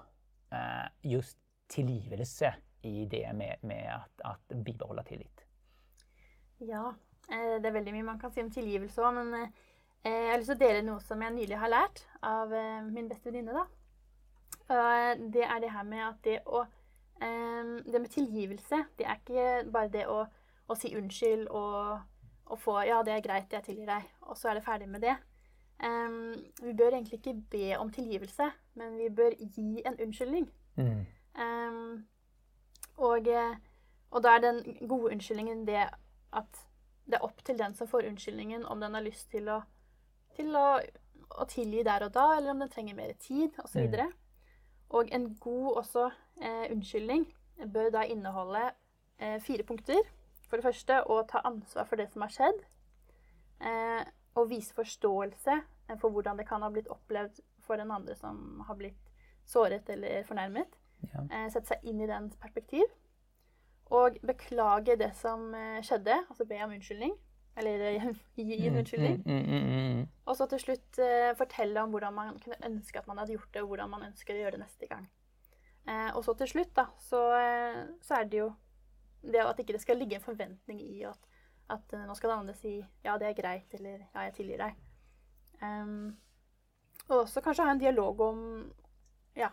eh, 0.51 0.89
just 1.03 1.39
tillgivelse 1.67 2.55
i 2.83 3.07
det 3.07 3.33
med, 3.33 3.57
med 3.61 3.95
att, 3.95 4.21
att 4.21 4.49
bibehålla 4.49 5.03
tillit? 5.03 5.45
Ja, 6.59 6.95
eh, 7.29 7.61
det 7.61 7.69
er 7.69 7.75
veldig 7.77 7.93
mye 7.93 8.03
man 8.07 8.21
kan 8.21 8.33
si 8.33 8.41
om 8.41 8.51
tilgivelse 8.51 9.03
òg, 9.03 9.17
men 9.19 9.35
eh, 9.35 9.51
jeg 10.05 10.31
har 10.31 10.45
til 10.45 10.55
å 10.55 10.61
dele 10.61 10.85
noe 10.87 11.03
som 11.05 11.23
jeg 11.23 11.35
nylig 11.35 11.59
har 11.61 11.73
lært 11.73 12.07
av 12.25 12.55
eh, 12.55 12.87
min 12.89 13.11
beste 13.11 13.29
venninne. 13.29 13.67
Eh, 14.75 15.13
det 15.33 15.45
er 15.45 15.61
det 15.61 15.71
her 15.71 15.87
med 15.87 16.03
at 16.09 16.19
det 16.25 16.41
å 16.47 16.65
eh, 17.23 17.65
Det 17.87 18.01
med 18.01 18.11
tilgivelse, 18.11 18.85
det 18.99 19.07
er 19.07 19.21
ikke 19.21 19.71
bare 19.73 19.89
det 19.89 20.07
å, 20.07 20.27
å 20.69 20.75
si 20.75 20.95
unnskyld 20.97 21.49
og, 21.49 22.01
og 22.47 22.59
få 22.61 22.83
'Ja, 22.83 23.03
det 23.03 23.13
er 23.13 23.25
greit, 23.25 23.53
jeg 23.53 23.63
tilgir 23.63 23.87
deg', 23.87 24.11
og 24.21 24.37
så 24.37 24.49
er 24.49 24.55
det 24.55 24.65
ferdig 24.65 24.89
med 24.89 25.01
det. 25.01 25.17
Eh, 25.83 26.11
vi 26.63 26.73
bør 26.73 26.95
egentlig 26.95 27.19
ikke 27.21 27.43
be 27.51 27.79
om 27.79 27.93
tilgivelse, 27.93 28.51
men 28.75 28.99
vi 28.99 29.09
bør 29.09 29.31
gi 29.39 29.83
en 29.87 30.01
unnskyldning. 30.01 30.51
Ehm, 31.39 32.07
og, 32.97 33.29
eh, 33.29 33.57
og 34.11 34.23
da 34.23 34.37
er 34.37 34.45
den 34.45 34.89
gode 34.89 35.13
unnskyldningen 35.13 35.67
det 35.67 35.89
at 36.33 36.63
det 37.07 37.15
er 37.15 37.25
opp 37.25 37.45
til 37.45 37.59
den 37.59 37.75
som 37.75 37.89
får 37.89 38.09
unnskyldningen, 38.09 38.65
om 38.67 38.81
den 38.81 38.95
har 38.95 39.05
lyst 39.05 39.31
til 39.31 39.49
å, 39.49 39.61
til 40.37 40.57
å, 40.57 40.81
å 41.31 41.45
tilgi 41.49 41.85
der 41.87 42.07
og 42.09 42.15
da, 42.15 42.27
eller 42.37 42.51
om 42.51 42.63
den 42.65 42.73
trenger 42.73 42.97
mer 42.99 43.13
tid, 43.21 43.55
osv. 43.63 43.87
Mm. 43.87 44.13
Og, 44.91 45.09
en 45.13 45.35
god 45.41 45.77
også 45.77 46.11
eh, 46.43 46.67
unnskyldning 46.71 47.27
bør 47.73 47.91
da 47.91 48.05
inneholde 48.07 48.71
eh, 49.19 49.41
fire 49.43 49.63
punkter. 49.63 50.03
For 50.47 50.57
det 50.57 50.65
første 50.69 51.01
å 51.11 51.23
ta 51.27 51.43
ansvar 51.45 51.89
for 51.89 51.99
det 51.99 52.07
som 52.13 52.23
har 52.23 52.31
skjedd. 52.35 52.61
Eh, 53.61 54.05
og 54.37 54.51
vise 54.51 54.75
forståelse 54.77 55.61
for 56.01 56.11
hvordan 56.13 56.39
det 56.39 56.47
kan 56.49 56.63
ha 56.63 56.69
blitt 56.71 56.91
opplevd 56.93 57.41
for 57.65 57.81
den 57.81 57.91
andre 57.91 58.15
som 58.15 58.61
har 58.67 58.77
blitt 58.79 58.99
såret 59.47 59.89
eller 59.89 60.23
fornærmet 60.29 60.77
Ja. 61.07 61.23
eh, 61.31 61.49
sette 61.51 61.67
seg 61.67 61.85
inn 61.85 62.01
i 62.01 62.07
dens 62.07 62.37
perspektiv. 62.37 62.85
Og 63.91 64.19
beklage 64.27 64.97
det 64.99 65.13
som 65.17 65.55
eh, 65.55 65.83
skjedde, 65.83 66.19
altså 66.29 66.45
be 66.45 66.63
om 66.65 66.71
unnskyldning. 66.75 67.15
Eller 67.57 67.87
gi 68.37 68.67
en 68.67 68.77
unnskyldning. 68.77 69.23
Mm, 69.25 69.37
mm, 69.37 69.47
mm, 69.49 70.01
mm. 70.01 70.09
Og 70.29 70.37
så 70.37 70.47
til 70.51 70.61
slutt 70.61 70.99
eh, 71.01 71.31
fortelle 71.39 71.83
om 71.83 71.95
hvordan 71.95 72.15
man 72.15 72.37
kunne 72.43 72.59
ønske 72.69 73.01
at 73.01 73.07
man 73.09 73.23
hadde 73.23 73.33
gjort 73.33 73.55
det, 73.55 73.63
og 73.63 73.71
hvordan 73.73 73.93
man 73.95 74.05
ønsker 74.11 74.37
å 74.37 74.43
gjøre 74.43 74.59
det 74.59 74.65
neste 74.67 74.91
gang. 74.91 75.07
Eh, 75.89 76.11
og 76.13 76.25
så 76.27 76.35
til 76.37 76.51
slutt, 76.51 76.75
da, 76.77 76.89
så, 77.01 77.23
eh, 77.39 77.81
så 78.05 78.21
er 78.21 78.29
det 78.29 78.43
jo 78.43 78.51
det 79.27 79.43
at 79.43 79.59
ikke 79.63 79.77
det 79.77 79.83
skal 79.83 79.99
ligge 79.99 80.19
en 80.19 80.27
forventning 80.27 80.81
i 80.83 81.03
at, 81.09 81.29
at 81.73 81.95
eh, 81.95 82.05
nå 82.07 82.15
skal 82.19 82.35
den 82.35 82.45
andre 82.45 82.57
si 82.59 82.77
ja, 82.79 83.17
det 83.19 83.31
er 83.31 83.39
greit, 83.39 83.75
eller 83.79 84.03
ja, 84.03 84.27
jeg 84.27 84.35
tilgir 84.37 84.63
deg. 84.63 84.83
Em, 85.65 86.17
og 87.07 87.23
også 87.23 87.41
kanskje 87.41 87.65
ha 87.65 87.73
en 87.73 87.81
dialog 87.81 88.21
om 88.21 88.43
ja, 89.37 89.49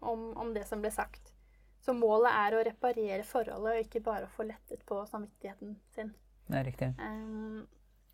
om, 0.00 0.30
om 0.36 0.54
det 0.54 0.64
som 0.68 0.80
ble 0.80 0.90
sagt. 0.94 1.34
Så 1.80 1.94
målet 1.94 2.32
er 2.34 2.54
å 2.54 2.64
reparere 2.66 3.26
forholdet, 3.26 3.74
og 3.74 3.84
ikke 3.86 4.04
bare 4.04 4.26
å 4.26 4.32
få 4.34 4.46
lettet 4.48 4.84
på 4.86 4.98
samvittigheten 5.10 5.76
sin. 5.94 6.14
Nej, 6.48 6.64
riktigt. 6.66 7.00
Ehm, 7.04 7.66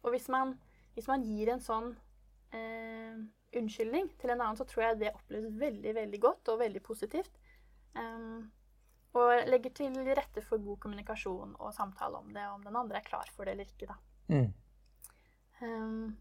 og 0.02 0.10
hvis 0.14 0.28
man, 0.32 0.56
hvis 0.96 1.08
man 1.10 1.22
gir 1.24 1.52
en 1.52 1.62
sånn 1.62 1.92
eh, 2.54 3.14
unnskyldning 3.58 4.10
til 4.18 4.32
en 4.32 4.40
annen, 4.40 4.58
så 4.58 4.66
tror 4.68 4.88
jeg 4.88 5.00
det 5.04 5.14
oppleves 5.14 5.54
veldig 5.60 5.94
veldig 5.96 6.20
godt 6.22 6.50
og 6.52 6.60
veldig 6.64 6.82
positivt. 6.84 7.40
Ehm, 7.98 8.50
og 9.14 9.46
legger 9.46 9.70
til 9.78 9.96
rette 10.18 10.42
for 10.42 10.62
god 10.62 10.80
kommunikasjon 10.82 11.54
og 11.62 11.74
samtale 11.74 12.18
om 12.18 12.32
det, 12.34 12.44
om 12.50 12.62
den 12.66 12.76
andre 12.76 12.98
er 12.98 13.06
klar 13.06 13.30
for 13.30 13.46
det 13.46 13.54
eller 13.54 13.70
ikke. 13.70 13.86
da. 13.86 13.98
Mm. 14.34 14.48
Ehm, 15.62 16.16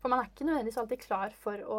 for 0.00 0.12
man 0.12 0.20
er 0.20 0.28
ikke 0.28 0.44
nødvendigvis 0.44 0.80
alltid 0.82 1.04
klar 1.06 1.36
for 1.40 1.62
å, 1.64 1.78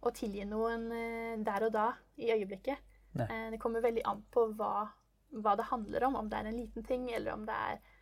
å 0.00 0.12
tilgi 0.16 0.46
noen 0.48 0.88
eh, 0.96 1.34
der 1.44 1.68
og 1.68 1.74
da, 1.76 1.90
i 2.16 2.32
øyeblikket. 2.32 2.80
Nei. 3.20 3.28
Eh, 3.28 3.50
det 3.52 3.60
kommer 3.60 3.84
veldig 3.84 4.06
an 4.08 4.24
på 4.32 4.48
hva, 4.56 4.88
hva 5.36 5.54
det 5.60 5.68
handler 5.68 6.08
om, 6.08 6.16
om 6.22 6.32
det 6.32 6.40
er 6.40 6.48
en 6.48 6.58
liten 6.62 6.88
ting, 6.88 7.10
eller 7.12 7.36
om 7.36 7.44
det 7.48 7.60
er 7.68 7.76
ehm, 7.76 7.92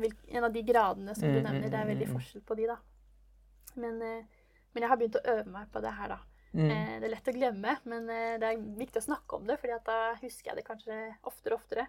vil- 0.00 0.16
En 0.36 0.44
av 0.44 0.52
de 0.52 0.62
gradene 0.62 1.14
som 1.14 1.28
du 1.28 1.38
Mm, 1.40 1.42
nevner, 1.44 1.70
det 1.70 1.74
er 1.74 1.84
mm, 1.84 1.88
veldig 1.94 2.08
mm. 2.08 2.14
forskjell 2.16 2.42
på 2.42 2.56
de, 2.56 2.66
da. 2.66 2.76
Men, 3.76 4.02
eh, 4.02 4.24
men 4.74 4.82
jeg 4.82 4.88
har 4.88 4.96
begynt 4.96 5.16
å 5.16 5.26
øve 5.36 5.46
meg 5.50 5.70
på 5.72 5.80
det 5.80 5.92
her, 5.92 6.08
da. 6.08 6.18
Mm. 6.54 6.70
Eh, 6.70 7.00
det 7.00 7.04
er 7.04 7.14
lett 7.14 7.28
å 7.28 7.32
glemme, 7.32 7.76
men 7.84 8.10
eh, 8.10 8.38
det 8.38 8.48
er 8.48 8.56
viktig 8.76 9.00
å 9.00 9.06
snakke 9.06 9.36
om 9.36 9.46
det, 9.46 9.58
at 9.64 9.84
da 9.84 10.14
husker 10.20 10.50
jeg 10.50 10.56
det 10.56 10.64
kanskje 10.66 11.14
oftere 11.24 11.54
og 11.54 11.60
oftere. 11.60 11.86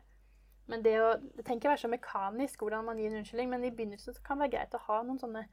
Men 0.68 0.82
det, 0.82 0.94
å, 1.02 1.18
det 1.36 1.44
tenker 1.44 1.68
jeg 1.68 1.74
være 1.74 1.82
så 1.84 1.90
mekanisk 1.92 2.60
hvordan 2.64 2.86
man 2.86 2.98
gir 2.98 3.10
en 3.12 3.18
unnskyldning, 3.20 3.50
men 3.50 3.64
i 3.66 3.72
begynnelsen 3.72 4.14
så 4.16 4.22
kan 4.24 4.38
det 4.40 4.46
være 4.48 4.54
greit 4.56 4.76
å 4.78 4.84
ha 4.86 5.02
noen 5.04 5.20
sånne 5.20 5.48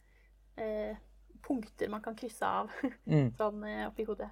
eh, 0.57 0.97
punkter 1.43 1.89
man 1.91 2.03
kan 2.03 2.15
krysse 2.15 2.47
av 2.47 2.71
Mm. 3.11 3.33
sånn 3.35 3.65
eh, 3.65 3.87
oppi 3.89 4.05
hodet. 4.07 4.31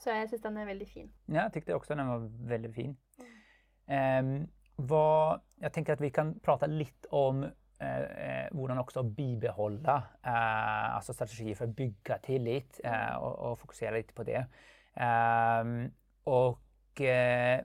Så 0.00 0.08
jeg 0.14 0.30
syns 0.30 0.40
den 0.46 0.56
er 0.56 0.64
veldig 0.70 0.88
fin. 0.88 1.10
Ja, 1.26 1.42
jag 1.42 1.52
tyckte 1.52 1.74
också 1.74 1.94
den 1.94 2.08
var 2.08 2.24
väldigt 2.48 2.74
fin. 2.74 2.96
Mm. 3.18 3.26
Ehm, 3.86 4.48
vad, 4.80 5.40
jag 5.60 5.72
tänker 5.72 5.92
att 5.92 6.00
vi 6.00 6.10
kan 6.10 6.40
prata 6.40 6.66
lite 6.66 7.08
om 7.08 7.44
eh, 7.80 8.48
hvordan 8.52 8.78
også 8.78 9.02
bibehålla 9.02 9.96
eh, 10.26 10.94
alltså 10.96 11.12
strategier 11.12 11.54
för 11.54 11.64
att 11.64 11.76
bygga 11.76 12.18
tillit 12.18 12.80
eh, 12.84 13.16
och, 13.16 13.38
och, 13.38 13.58
fokusera 13.58 13.90
lite 13.90 14.14
på 14.14 14.22
det. 14.22 14.46
Ehm, 14.94 15.90
och 16.24 17.00
eh, 17.00 17.60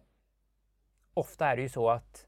ofta 1.13 1.47
är 1.47 1.55
det 1.55 1.61
ju 1.61 1.69
så 1.69 1.89
att 1.89 2.27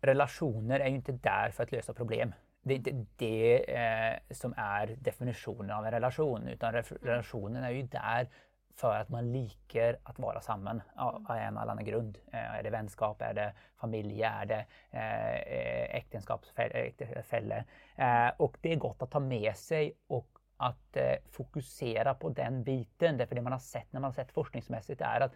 relationer 0.00 0.80
är 0.80 0.88
ju 0.88 0.96
inte 0.96 1.12
där 1.12 1.50
för 1.50 1.62
att 1.62 1.72
lösa 1.72 1.94
problem. 1.94 2.34
Det 2.62 2.74
är 2.74 2.78
inte 2.78 3.06
det 3.16 3.74
eh, 3.76 4.20
som 4.30 4.54
är 4.56 4.86
definitionen 4.86 5.70
av 5.70 5.86
en 5.86 5.92
relation 5.92 6.48
utan 6.48 6.72
relationen 7.02 7.64
är 7.64 7.70
ju 7.70 7.82
där 7.82 8.28
för 8.76 8.94
att 8.96 9.08
man 9.08 9.32
liker 9.32 9.98
att 10.02 10.18
vara 10.18 10.40
samman 10.40 10.82
av 10.96 11.36
en 11.36 11.56
eller 11.56 11.72
annan 11.72 11.84
grund. 11.84 12.18
Eh, 12.32 12.54
är 12.54 12.62
det 12.62 12.70
vänskap, 12.70 13.22
är 13.22 13.34
det 13.34 13.52
familj, 13.76 14.22
är 14.22 14.46
det 14.46 14.66
eh, 14.90 15.96
äktenskapsfälle? 15.96 17.64
Eh, 17.96 18.28
och 18.36 18.56
det 18.60 18.72
är 18.72 18.76
gott 18.76 19.02
att 19.02 19.10
ta 19.10 19.20
med 19.20 19.56
sig 19.56 19.92
och 20.06 20.28
att 20.56 20.96
fokusera 21.30 22.14
på 22.14 22.28
den 22.28 22.64
biten. 22.64 23.16
Därför 23.16 23.34
det 23.34 23.42
man 23.42 23.52
har 23.52 23.58
sett 23.58 23.92
när 23.92 24.00
man 24.00 24.08
har 24.08 24.12
sett 24.12 24.32
forskningsmässigt 24.32 25.00
är 25.00 25.20
att 25.20 25.32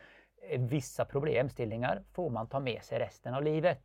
vissa 0.58 1.04
problemställningar 1.04 2.02
får 2.12 2.30
man 2.30 2.48
ta 2.48 2.60
med 2.60 2.82
sig 2.82 2.98
resten 2.98 3.34
av 3.34 3.42
livet. 3.42 3.82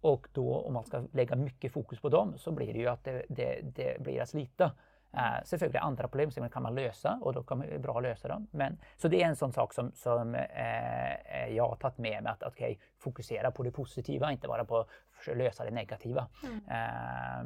Och 0.00 0.28
då 0.32 0.60
om 0.60 0.74
man 0.74 0.84
ska 0.84 1.04
lägga 1.12 1.36
mycket 1.36 1.72
fokus 1.72 2.00
på 2.00 2.08
dem 2.08 2.38
så 2.38 2.52
blir 2.52 2.72
det 2.72 2.78
ju 2.78 2.88
att 2.88 3.04
det, 3.04 3.24
det, 3.28 3.60
det 3.62 4.00
blir 4.00 4.22
att 4.22 4.28
slita. 4.28 4.72
Uh, 5.14 5.44
selvfølgelig 5.44 5.80
andra 5.80 6.08
problem 6.08 6.30
som 6.30 6.50
kan 6.50 6.62
man 6.62 6.74
lösa 6.74 7.18
och 7.22 7.32
då 7.32 7.42
kan 7.42 7.58
man 7.58 7.82
bra 7.82 8.00
lösa 8.00 8.28
dem. 8.28 8.46
Men, 8.50 8.78
så 8.96 9.08
det 9.08 9.22
är 9.22 9.28
en 9.28 9.36
sån 9.36 9.52
sak 9.52 9.74
som, 9.74 9.92
som 9.94 10.34
uh, 10.34 11.54
jag 11.54 11.68
har 11.68 11.76
tagit 11.76 11.98
med 11.98 12.22
mig 12.22 12.32
att 12.32 12.42
okay, 12.42 12.76
fokusera 12.98 13.50
på 13.50 13.62
det 13.62 13.70
positiva, 13.70 14.32
inte 14.32 14.48
bara 14.48 14.64
på 14.64 14.78
att 14.78 15.36
lösa 15.36 15.64
det 15.64 15.70
negativa. 15.70 16.28
Mm. 16.44 16.56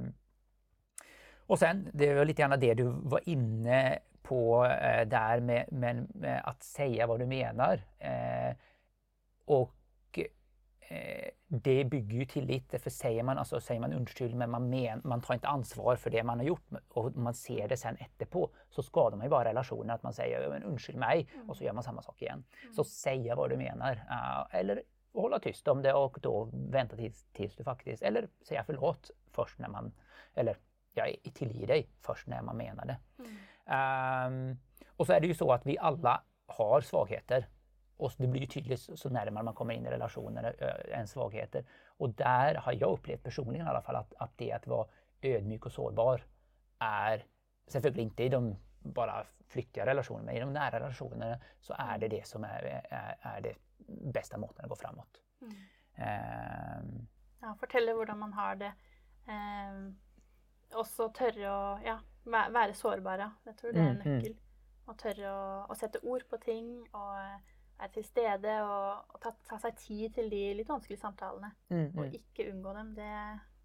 Uh, 0.04 0.12
och 1.46 1.58
sen, 1.58 1.88
det 1.92 2.14
var 2.14 2.24
lite 2.24 2.42
grann 2.42 2.60
det 2.60 2.74
du 2.74 2.84
var 2.84 3.20
inne 3.28 3.98
på 4.22 4.64
där 5.06 5.40
med, 5.40 5.72
med, 5.72 6.06
med, 6.14 6.42
att 6.44 6.62
säga 6.62 7.06
vad 7.06 7.20
du 7.20 7.26
menar. 7.26 7.80
och 9.44 9.70
Eh, 9.70 9.85
det 11.48 11.84
bygger 11.84 12.18
ju 12.18 12.24
tillit. 12.24 12.82
För 12.82 12.90
säger 12.90 13.22
man, 13.22 13.38
alltså, 13.38 13.60
säger 13.60 13.80
man 13.80 13.92
undskyld 13.92 14.34
men 14.34 14.50
man, 14.50 14.70
men, 14.70 15.00
man 15.04 15.20
tar 15.20 15.34
inte 15.34 15.48
ansvar 15.48 15.96
för 15.96 16.10
det 16.10 16.22
man 16.22 16.38
har 16.38 16.46
gjort 16.46 16.68
och 16.88 17.16
man 17.16 17.34
ser 17.34 17.68
det 17.68 17.76
sen 17.76 17.96
efterpå 17.96 18.50
så 18.70 18.82
skadar 18.82 19.16
man 19.16 19.26
ju 19.26 19.30
bara 19.30 19.44
relationen 19.44 19.90
att 19.90 20.02
man 20.02 20.12
säger 20.12 20.48
men 20.48 20.62
undskyld 20.62 20.98
mig 20.98 21.28
mm. 21.34 21.50
och 21.50 21.56
så 21.56 21.64
gör 21.64 21.72
man 21.72 21.82
samma 21.82 22.02
sak 22.02 22.22
igen. 22.22 22.44
Mm. 22.62 22.74
Så 22.74 22.84
säga 22.84 23.34
vad 23.34 23.50
du 23.50 23.56
menar. 23.56 23.92
Uh, 23.92 24.56
eller 24.56 24.82
hålla 25.12 25.38
tyst 25.38 25.68
om 25.68 25.82
det 25.82 25.92
och 25.92 26.18
då 26.22 26.50
vänta 26.52 26.96
tills, 26.96 27.24
tills 27.32 27.56
du 27.56 27.64
faktiskt, 27.64 28.02
eller 28.02 28.28
säga 28.48 28.64
förlåt 28.66 29.10
först 29.32 29.58
när 29.58 29.68
man, 29.68 29.92
eller 30.34 30.56
jag 30.94 31.16
tillger 31.34 31.66
dig 31.66 31.88
först 32.02 32.26
när 32.26 32.42
man 32.42 32.56
menar 32.56 32.84
det. 32.86 32.98
Mm. 33.18 34.50
Um, 34.50 34.58
och 34.96 35.06
så 35.06 35.12
är 35.12 35.20
det 35.20 35.26
ju 35.26 35.34
så 35.34 35.52
att 35.52 35.66
vi 35.66 35.78
alla 35.78 36.22
har 36.46 36.80
svagheter. 36.80 37.46
Och 37.96 38.12
det 38.16 38.26
blir 38.26 38.40
ju 38.40 38.46
tydligt 38.46 38.80
så 38.80 39.10
närmare 39.10 39.44
man 39.44 39.54
kommer 39.54 39.74
in 39.74 39.86
i 39.86 39.90
relationer, 39.90 40.62
än 40.92 41.06
svagheter. 41.06 41.64
Och 41.86 42.10
där 42.10 42.54
har 42.54 42.72
jag 42.72 42.92
upplevt 42.92 43.22
personligen 43.22 43.66
i 43.66 43.70
alla 43.70 43.82
fall 43.82 43.96
att, 43.96 44.14
att 44.18 44.30
det 44.36 44.52
att 44.52 44.66
vara 44.66 44.86
ödmjuk 45.22 45.66
och 45.66 45.72
sårbar 45.72 46.24
är, 46.78 47.24
selvfølgelig 47.66 48.02
inte 48.02 48.24
i 48.24 48.28
de 48.28 48.56
bara 48.78 49.26
flyktiga 49.48 49.86
relationerna, 49.86 50.26
men 50.26 50.36
i 50.36 50.40
de 50.40 50.52
nära 50.52 50.80
relationerna 50.80 51.38
så 51.60 51.74
är 51.78 51.98
det 51.98 52.08
det 52.08 52.26
som 52.26 52.44
är, 52.44 52.82
är, 52.90 53.16
är 53.20 53.40
det 53.40 53.54
bästa 54.12 54.38
måten 54.38 54.64
att 54.64 54.68
gå 54.68 54.76
framåt. 54.76 55.20
Mm. 55.40 55.54
Um, 55.96 57.08
ja, 57.40 57.54
fortelle 57.60 57.92
hvordan 57.92 58.18
man 58.18 58.32
har 58.32 58.56
det. 58.56 58.72
Um, 59.26 59.96
også 60.74 61.08
tørre 61.14 61.50
å 61.50 61.60
ja, 61.84 61.98
være 62.26 62.74
sårbare. 62.74 63.30
Jeg 63.46 63.56
tror 63.56 63.72
det 63.72 63.80
er 63.80 63.90
en 63.90 63.96
mm, 63.96 64.02
nøkkel. 64.04 64.32
Mm. 64.32 64.42
Å 64.86 64.94
tørre 65.00 65.30
å, 65.32 65.44
å 65.72 65.76
sette 65.78 66.02
ord 66.02 66.26
på 66.30 66.36
ting. 66.44 66.68
og 66.92 67.55
er 67.80 67.92
til 67.92 68.04
stede 68.04 68.54
og, 68.64 69.04
og 69.12 69.20
ta, 69.20 69.32
ta, 69.48 69.58
seg 69.60 69.76
tid 69.80 70.14
til 70.16 70.30
de 70.32 70.42
litt 70.58 70.70
vanskelige 70.70 71.00
samtalene. 71.00 71.52
Mm, 71.68 71.82
mm. 71.82 71.98
Og 72.00 72.16
ikke 72.18 72.48
unngå 72.52 72.72
dem. 72.78 72.94
Det, 72.96 73.10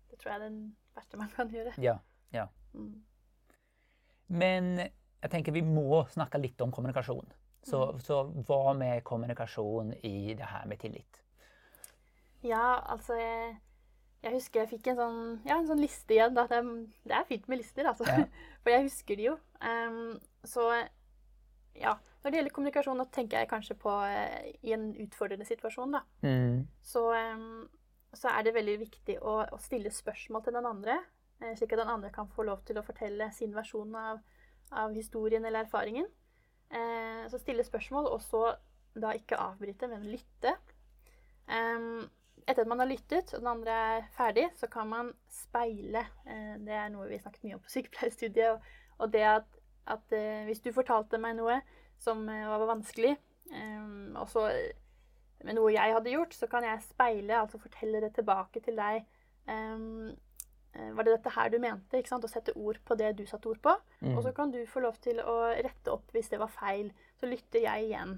det, 0.10 0.20
tror 0.20 0.34
jeg 0.34 0.40
er 0.40 0.46
det 0.48 0.98
verste 0.98 1.22
man 1.22 1.32
kan 1.36 1.54
gjøre. 1.54 1.76
Ja, 1.84 1.98
ja. 2.36 2.48
Mm. 2.74 3.00
Men 4.32 4.70
jeg 4.82 5.32
tenker 5.32 5.56
vi 5.56 5.64
må 5.66 6.04
snakke 6.12 6.42
litt 6.42 6.62
om 6.64 6.74
kommunikasjon. 6.76 7.34
Så, 7.64 7.82
mm. 7.94 8.00
så 8.02 8.22
hva 8.48 8.76
med 8.78 9.04
kommunikasjon 9.08 9.94
i 10.08 10.34
det 10.38 10.48
her 10.50 10.64
med 10.68 10.82
tillit? 10.82 11.22
Ja, 12.42 12.80
altså 12.90 13.14
jeg, 13.20 13.52
jeg 14.24 14.34
husker 14.34 14.64
jeg 14.64 14.72
fikk 14.72 14.88
en 14.92 14.98
sånn, 14.98 15.20
ja, 15.46 15.60
en 15.60 15.70
sånn 15.70 15.84
liste 15.84 16.16
igjen. 16.16 16.34
Det 16.36 16.48
er, 16.48 16.72
det, 17.06 17.14
er, 17.14 17.28
fint 17.30 17.46
med 17.52 17.62
lister, 17.62 17.92
altså. 17.92 18.08
Ja. 18.10 18.26
For 18.64 18.74
jeg 18.74 18.88
husker 18.88 19.20
de 19.20 19.30
jo. 19.30 19.36
Um, 19.62 20.16
så 20.48 20.66
ja, 21.78 21.96
når 22.22 22.32
det 22.32 22.38
gjelder 22.38 22.54
kommunikasjon, 22.56 23.02
da 23.02 23.08
tenker 23.14 23.42
jeg 23.42 23.50
kanskje 23.50 23.78
på 23.82 23.94
eh, 24.06 24.52
i 24.68 24.74
en 24.76 24.92
utfordrende 25.04 25.48
situasjon, 25.48 25.96
da. 25.98 26.04
Mm. 26.26 26.68
Så, 26.86 27.04
um, 27.14 27.66
så, 28.14 28.30
er 28.30 28.46
det 28.46 28.56
veldig 28.58 28.78
viktig 28.84 29.18
å, 29.22 29.40
å, 29.50 29.60
stille 29.62 29.92
spørsmål 29.94 30.46
til 30.46 30.58
den 30.58 30.70
andre, 30.70 31.00
eh, 31.42 31.56
slik 31.58 31.74
at 31.74 31.82
den 31.82 31.94
andre 31.94 32.12
kan 32.14 32.30
få 32.36 32.46
lov 32.46 32.62
til 32.68 32.78
å 32.78 32.86
fortelle 32.86 33.32
sin 33.34 33.56
versjon 33.56 33.96
av, 33.98 34.22
av 34.84 34.94
historien 34.94 35.46
eller 35.48 35.66
erfaringen. 35.66 36.10
Eh, 36.70 37.24
så 37.32 37.42
stille 37.42 37.66
spørsmål, 37.68 38.12
og 38.14 38.22
så 38.26 38.44
da 38.94 39.16
ikke 39.18 39.40
avbryte, 39.40 39.90
men 39.90 40.06
lytte. 40.12 40.54
Um, 41.48 42.06
etter 42.46 42.64
at 42.64 42.70
man 42.70 42.82
har 42.84 42.90
lyttet, 42.90 43.34
og 43.34 43.42
den 43.42 43.50
andre 43.50 43.80
er 43.96 44.06
ferdig, 44.14 44.46
så 44.60 44.70
kan 44.70 44.90
man 44.92 45.10
speile. 45.32 46.06
Eh, 46.28 46.54
det 46.62 46.78
er 46.78 46.94
noe 46.94 47.10
vi 47.10 47.20
snakket 47.22 47.48
mye 47.48 47.58
om 47.58 47.66
på 47.66 47.74
sykepleierstudiet. 47.80 48.54
Og, 48.54 48.78
og 49.02 49.12
det 49.16 49.26
at 49.26 49.58
at 49.90 50.14
eh, 50.14 50.44
hvis 50.46 50.62
du 50.62 50.72
fortalte 50.76 51.20
meg 51.22 51.38
noe 51.40 51.60
som 52.02 52.24
eh, 52.30 52.48
var 52.50 52.68
vanskelig, 52.70 53.16
eh, 53.54 53.86
og 54.18 54.28
så 54.32 54.48
med 55.46 55.58
noe 55.58 55.72
jeg 55.74 55.96
hadde 55.96 56.14
gjort, 56.14 56.36
så 56.38 56.50
kan 56.50 56.66
jeg 56.66 56.84
speile, 56.86 57.40
altså 57.40 57.62
fortelle 57.62 58.02
det 58.04 58.14
tilbake 58.18 58.62
til 58.64 58.78
deg. 58.78 59.06
Um, 59.48 60.12
var 60.72 61.04
det 61.04 61.16
dette 61.18 61.32
her 61.36 61.50
du 61.52 61.58
mente? 61.60 61.98
ikke 62.00 62.12
sant? 62.14 62.24
Å 62.24 62.32
sette 62.32 62.54
ord 62.56 62.78
på 62.88 62.96
det 62.96 63.10
du 63.18 63.26
satte 63.28 63.50
ord 63.50 63.60
på. 63.64 63.74
Mm. 64.06 64.14
Og 64.14 64.22
så 64.24 64.32
kan 64.38 64.54
du 64.54 64.60
få 64.70 64.84
lov 64.86 65.00
til 65.04 65.20
å 65.20 65.34
rette 65.58 65.92
opp 65.92 66.14
hvis 66.16 66.30
det 66.32 66.40
var 66.40 66.54
feil. 66.54 66.92
Så 67.20 67.28
lytter 67.28 67.66
jeg 67.66 67.90
igjen. 67.90 68.14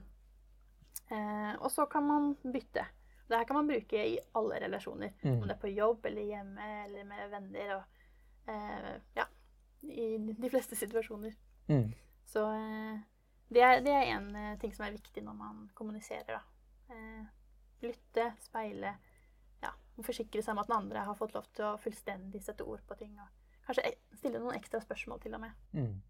Uh, 1.10 1.56
og 1.64 1.72
så 1.74 1.88
kan 1.90 2.06
man 2.06 2.28
bytte. 2.44 2.86
Det 3.30 3.40
her 3.40 3.48
kan 3.50 3.58
man 3.58 3.72
bruke 3.72 4.04
i 4.06 4.20
alle 4.38 4.60
relasjoner. 4.62 5.16
Mm. 5.24 5.40
Om 5.40 5.48
det 5.48 5.56
er 5.56 5.64
på 5.64 5.72
jobb 5.74 6.06
eller 6.12 6.30
hjemme 6.30 6.70
eller 6.84 7.10
med 7.10 7.34
venner. 7.34 7.74
Og, 7.80 8.06
uh, 8.52 8.94
ja, 9.18 9.26
I 9.90 10.08
de 10.20 10.52
fleste 10.52 10.78
situasjoner. 10.78 11.34
Mm. 11.72 11.88
Så 12.30 12.44
eh, 12.54 13.02
det 13.54 13.64
er, 13.66 13.82
det 13.86 13.94
er 13.94 14.10
en 14.16 14.30
eh, 14.36 14.58
ting 14.62 14.74
som 14.76 14.86
er 14.88 14.96
viktig 14.96 15.24
når 15.26 15.38
man 15.38 15.64
kommuniserer. 15.78 16.40
Da. 16.40 16.96
Eh, 16.96 17.26
lytte, 17.84 18.30
speile, 18.44 18.96
ja, 19.64 19.74
forsikre 20.02 20.44
seg 20.44 20.56
om 20.56 20.64
at 20.64 20.72
den 20.72 20.78
andre 20.78 21.06
har 21.08 21.20
fått 21.20 21.36
lov 21.36 21.50
til 21.56 21.68
å 21.72 21.78
fullstendig 21.84 22.44
sette 22.44 22.66
ord 22.68 22.84
på 22.88 22.98
ting. 23.00 23.14
Og 23.20 23.68
kanskje 23.68 23.96
stille 24.18 24.42
noen 24.42 24.58
ekstra 24.58 24.82
spørsmål 24.84 25.24
til 25.24 25.38
og 25.38 25.46
med. 25.46 25.62
Mm. 25.74 26.02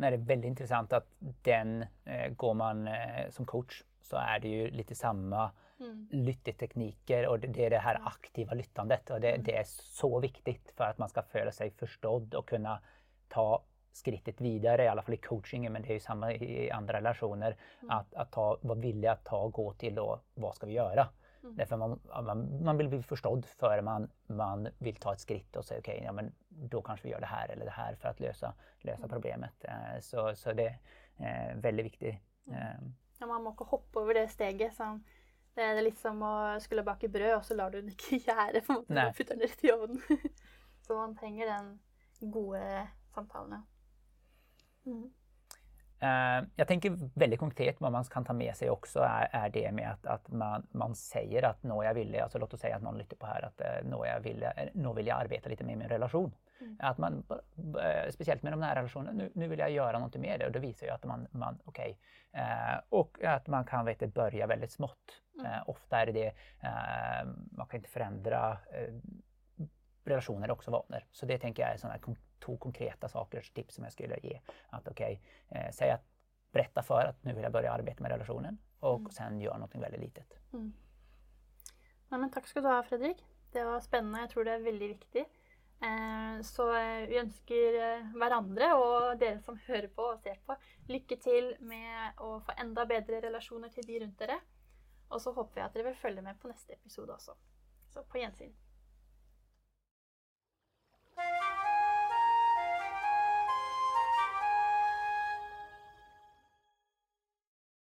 Det 0.00 0.06
är 0.06 0.16
väldigt 0.16 0.48
intressant 0.48 0.92
att 0.92 1.06
den, 1.42 1.84
eh, 2.04 2.28
går 2.28 2.54
man 2.54 2.88
eh, 2.88 3.30
som 3.30 3.46
coach 3.46 3.82
så 4.00 4.16
är 4.16 4.38
det 4.38 4.48
ju 4.48 4.70
lite 4.70 4.94
samma 4.94 5.50
mm. 5.80 6.08
lyttetekniker 6.10 7.26
och 7.26 7.40
det, 7.40 7.46
det 7.46 7.66
är 7.66 7.70
det 7.70 7.78
här 7.78 8.00
aktiva 8.04 8.54
lyttandet 8.54 9.10
och 9.10 9.20
det, 9.20 9.30
mm. 9.30 9.42
det, 9.42 9.56
är 9.56 9.64
så 9.66 10.20
viktigt 10.20 10.72
för 10.76 10.84
att 10.84 10.98
man 10.98 11.08
ska 11.08 11.22
föra 11.22 11.52
sig 11.52 11.70
förstådd 11.70 12.34
och 12.34 12.48
kunna 12.48 12.80
ta 13.28 13.62
skrittet 13.92 14.40
vidare, 14.40 14.84
i 14.84 14.88
alla 14.88 15.02
fall 15.02 15.14
i 15.14 15.16
coachingen, 15.16 15.72
men 15.72 15.82
det 15.82 15.88
är 15.88 15.94
ju 15.94 16.00
samma 16.00 16.32
i 16.32 16.70
andra 16.70 16.98
relationer. 16.98 17.56
Mm. 17.82 17.90
Att, 17.90 18.14
att 18.14 18.32
ta, 18.32 18.58
vara 18.60 18.78
villig 18.78 19.08
att 19.08 19.24
ta 19.24 19.38
och 19.38 19.52
gå 19.52 19.72
till 19.72 19.94
då, 19.94 20.20
vad 20.34 20.54
ska 20.54 20.66
vi 20.66 20.72
göra? 20.72 21.08
Mm. 21.42 21.56
Därför 21.56 21.76
man, 21.76 22.00
man, 22.22 22.64
man, 22.64 22.76
vill 22.76 22.88
bli 22.88 23.02
förstådd 23.02 23.46
före 23.46 23.82
man, 23.82 24.10
man 24.26 24.68
vill 24.78 24.96
ta 24.96 25.12
ett 25.12 25.20
skritt 25.20 25.56
och 25.56 25.64
säga 25.64 25.80
okej, 25.80 25.94
okay, 25.94 26.04
ja, 26.04 26.12
men 26.12 26.32
då 26.48 26.82
kanske 26.82 27.06
vi 27.06 27.12
gör 27.12 27.20
det 27.20 27.26
här 27.26 27.48
eller 27.48 27.64
det 27.64 27.70
här 27.70 27.94
för 27.94 28.08
att 28.08 28.20
lösa, 28.20 28.54
lösa 28.78 28.98
mm. 28.98 29.10
problemet. 29.10 29.64
Eh, 29.64 30.00
så, 30.00 30.34
så 30.34 30.52
det 30.52 30.78
är 31.16 31.50
eh, 31.50 31.56
väldigt 31.56 31.86
viktigt. 31.86 32.14
Mm. 32.46 32.58
Eh. 32.58 32.74
Ja, 33.18 33.26
man 33.26 33.42
må 33.42 33.50
inte 33.50 33.64
hoppa 33.64 34.00
över 34.00 34.14
det 34.14 34.28
steget. 34.28 34.74
Som, 34.74 35.04
det 35.54 35.62
är 35.62 35.82
lite 35.82 36.00
som 36.00 36.22
att 36.22 36.62
skulle 36.62 36.82
baka 36.82 37.08
bröd 37.08 37.36
och 37.36 37.44
så 37.44 37.54
lar 37.54 37.70
du 37.70 37.80
den 37.82 37.90
inte 37.90 38.72
måte, 38.72 39.08
och 39.08 39.16
putter 39.16 39.34
den 39.36 39.48
rett 39.48 39.64
i 39.64 39.72
ovnen. 39.72 40.02
så 40.86 40.94
man 40.94 41.16
trenger 41.16 41.46
den 41.46 41.78
gode 42.20 42.88
samtalen. 43.14 43.62
Mm. 44.86 45.10
Uh, 46.02 46.48
jag 46.56 46.68
tänker 46.68 46.96
väldigt 47.14 47.40
konkret 47.40 47.80
vad 47.80 47.92
man 47.92 48.04
kan 48.04 48.24
ta 48.24 48.32
med 48.32 48.56
sig 48.56 48.70
också 48.70 49.00
är, 49.00 49.28
är 49.32 49.48
det 49.50 49.72
med 49.72 49.90
att, 49.90 50.06
att 50.06 50.28
man, 50.28 50.66
man 50.70 50.94
säger 50.94 51.42
att 51.42 51.62
nå 51.62 51.84
jag 51.84 51.94
vill, 51.94 52.20
alltså 52.20 52.38
låt 52.38 52.54
oss 52.54 52.60
säga 52.60 52.76
att 52.76 52.82
någon 52.82 52.98
lyssnar 52.98 53.16
på 53.16 53.26
här 53.26 53.44
att 53.44 53.60
uh, 53.60 53.90
nå 53.90 54.06
jag 54.06 54.20
vill, 54.20 54.42
uh, 54.42 54.64
nå 54.72 54.92
vill 54.92 55.06
jag 55.06 55.20
arbeta 55.20 55.48
lite 55.48 55.64
med 55.64 55.78
min 55.78 55.88
relation. 55.88 56.34
Mm. 56.60 56.76
Att 56.80 56.98
man, 56.98 57.24
uh, 57.30 58.10
speciellt 58.10 58.42
med 58.42 58.52
de 58.52 58.60
nära 58.60 58.78
relationerna, 58.78 59.12
nu, 59.12 59.30
nu 59.34 59.48
vill 59.48 59.58
jag 59.58 59.70
göra 59.70 59.98
något 59.98 60.16
med 60.16 60.40
det 60.40 60.46
och 60.46 60.52
det 60.52 60.58
visar 60.58 60.86
ju 60.86 60.92
att 60.92 61.04
man, 61.04 61.26
man 61.30 61.58
okej, 61.64 61.98
okay. 62.32 62.78
och 62.88 63.24
att 63.24 63.46
man 63.46 63.64
kan 63.64 63.84
vet, 63.84 64.14
börja 64.14 64.46
väldigt 64.46 64.72
smått. 64.72 65.22
Mm. 65.40 65.62
ofta 65.66 66.00
är 66.00 66.06
det 66.06 66.12
det, 66.12 66.32
man 67.52 67.66
kan 67.66 67.76
inte 67.76 67.90
förändra 67.90 68.58
relationer 70.10 70.48
är 70.48 70.52
också 70.52 70.70
vanor. 70.70 71.04
Så 71.12 71.26
det 71.26 71.38
tänker 71.38 71.62
jag 71.62 71.72
är 71.72 71.76
sådana 71.76 71.98
två 72.44 72.56
konkreta 72.56 73.08
saker, 73.08 73.50
tips 73.54 73.74
som 73.74 73.84
jag 73.84 73.92
skulle 73.92 74.18
ge. 74.22 74.40
Att 74.68 74.88
okej, 74.88 75.22
okay, 75.48 75.62
eh, 75.62 75.70
säg 75.72 75.90
att 75.90 76.04
berätta 76.52 76.82
för 76.82 77.04
att 77.04 77.24
nu 77.24 77.32
vill 77.32 77.42
jag 77.42 77.52
börja 77.52 77.72
arbeta 77.72 78.02
med 78.02 78.12
relationen 78.12 78.58
och 78.80 78.98
mm. 78.98 79.10
sen 79.10 79.40
gör 79.40 79.58
något 79.58 79.74
väldigt 79.74 80.00
litet. 80.00 80.38
Mm. 80.52 80.72
Ja, 82.08 82.18
men 82.18 82.30
tack 82.30 82.46
ska 82.46 82.60
du 82.60 82.68
ha 82.68 82.82
Fredrik. 82.82 83.24
Det 83.52 83.64
var 83.64 83.80
spännande. 83.80 84.20
Jag 84.20 84.30
tror 84.30 84.44
det 84.44 84.50
är 84.50 84.58
väldigt 84.58 84.90
viktigt. 84.90 85.28
Eh, 85.82 86.42
så 86.42 86.76
eh, 86.76 87.08
vi 87.08 87.18
önskar 87.18 87.74
eh, 87.74 88.14
varandra 88.14 88.76
och 88.76 89.22
er 89.22 89.38
som 89.38 89.58
hör 89.66 89.88
på 89.88 90.02
och 90.02 90.20
ser 90.20 90.34
på 90.34 90.56
lycka 90.86 91.16
till 91.16 91.56
med 91.60 92.08
att 92.08 92.44
få 92.44 92.52
ända 92.56 92.86
bättre 92.86 93.20
relationer 93.20 93.68
till 93.68 93.86
de 93.86 94.00
runt 94.00 94.20
er. 94.20 94.40
Och 95.08 95.22
så 95.22 95.32
hoppas 95.32 95.56
jag 95.56 95.66
att 95.66 95.74
ni 95.74 95.82
vill 95.82 95.94
följa 95.94 96.22
med 96.22 96.40
på 96.40 96.48
nästa 96.48 96.72
episod 96.72 97.10
också. 97.10 97.36
Så 97.88 98.02
på 98.02 98.18
gensyn. 98.18 98.56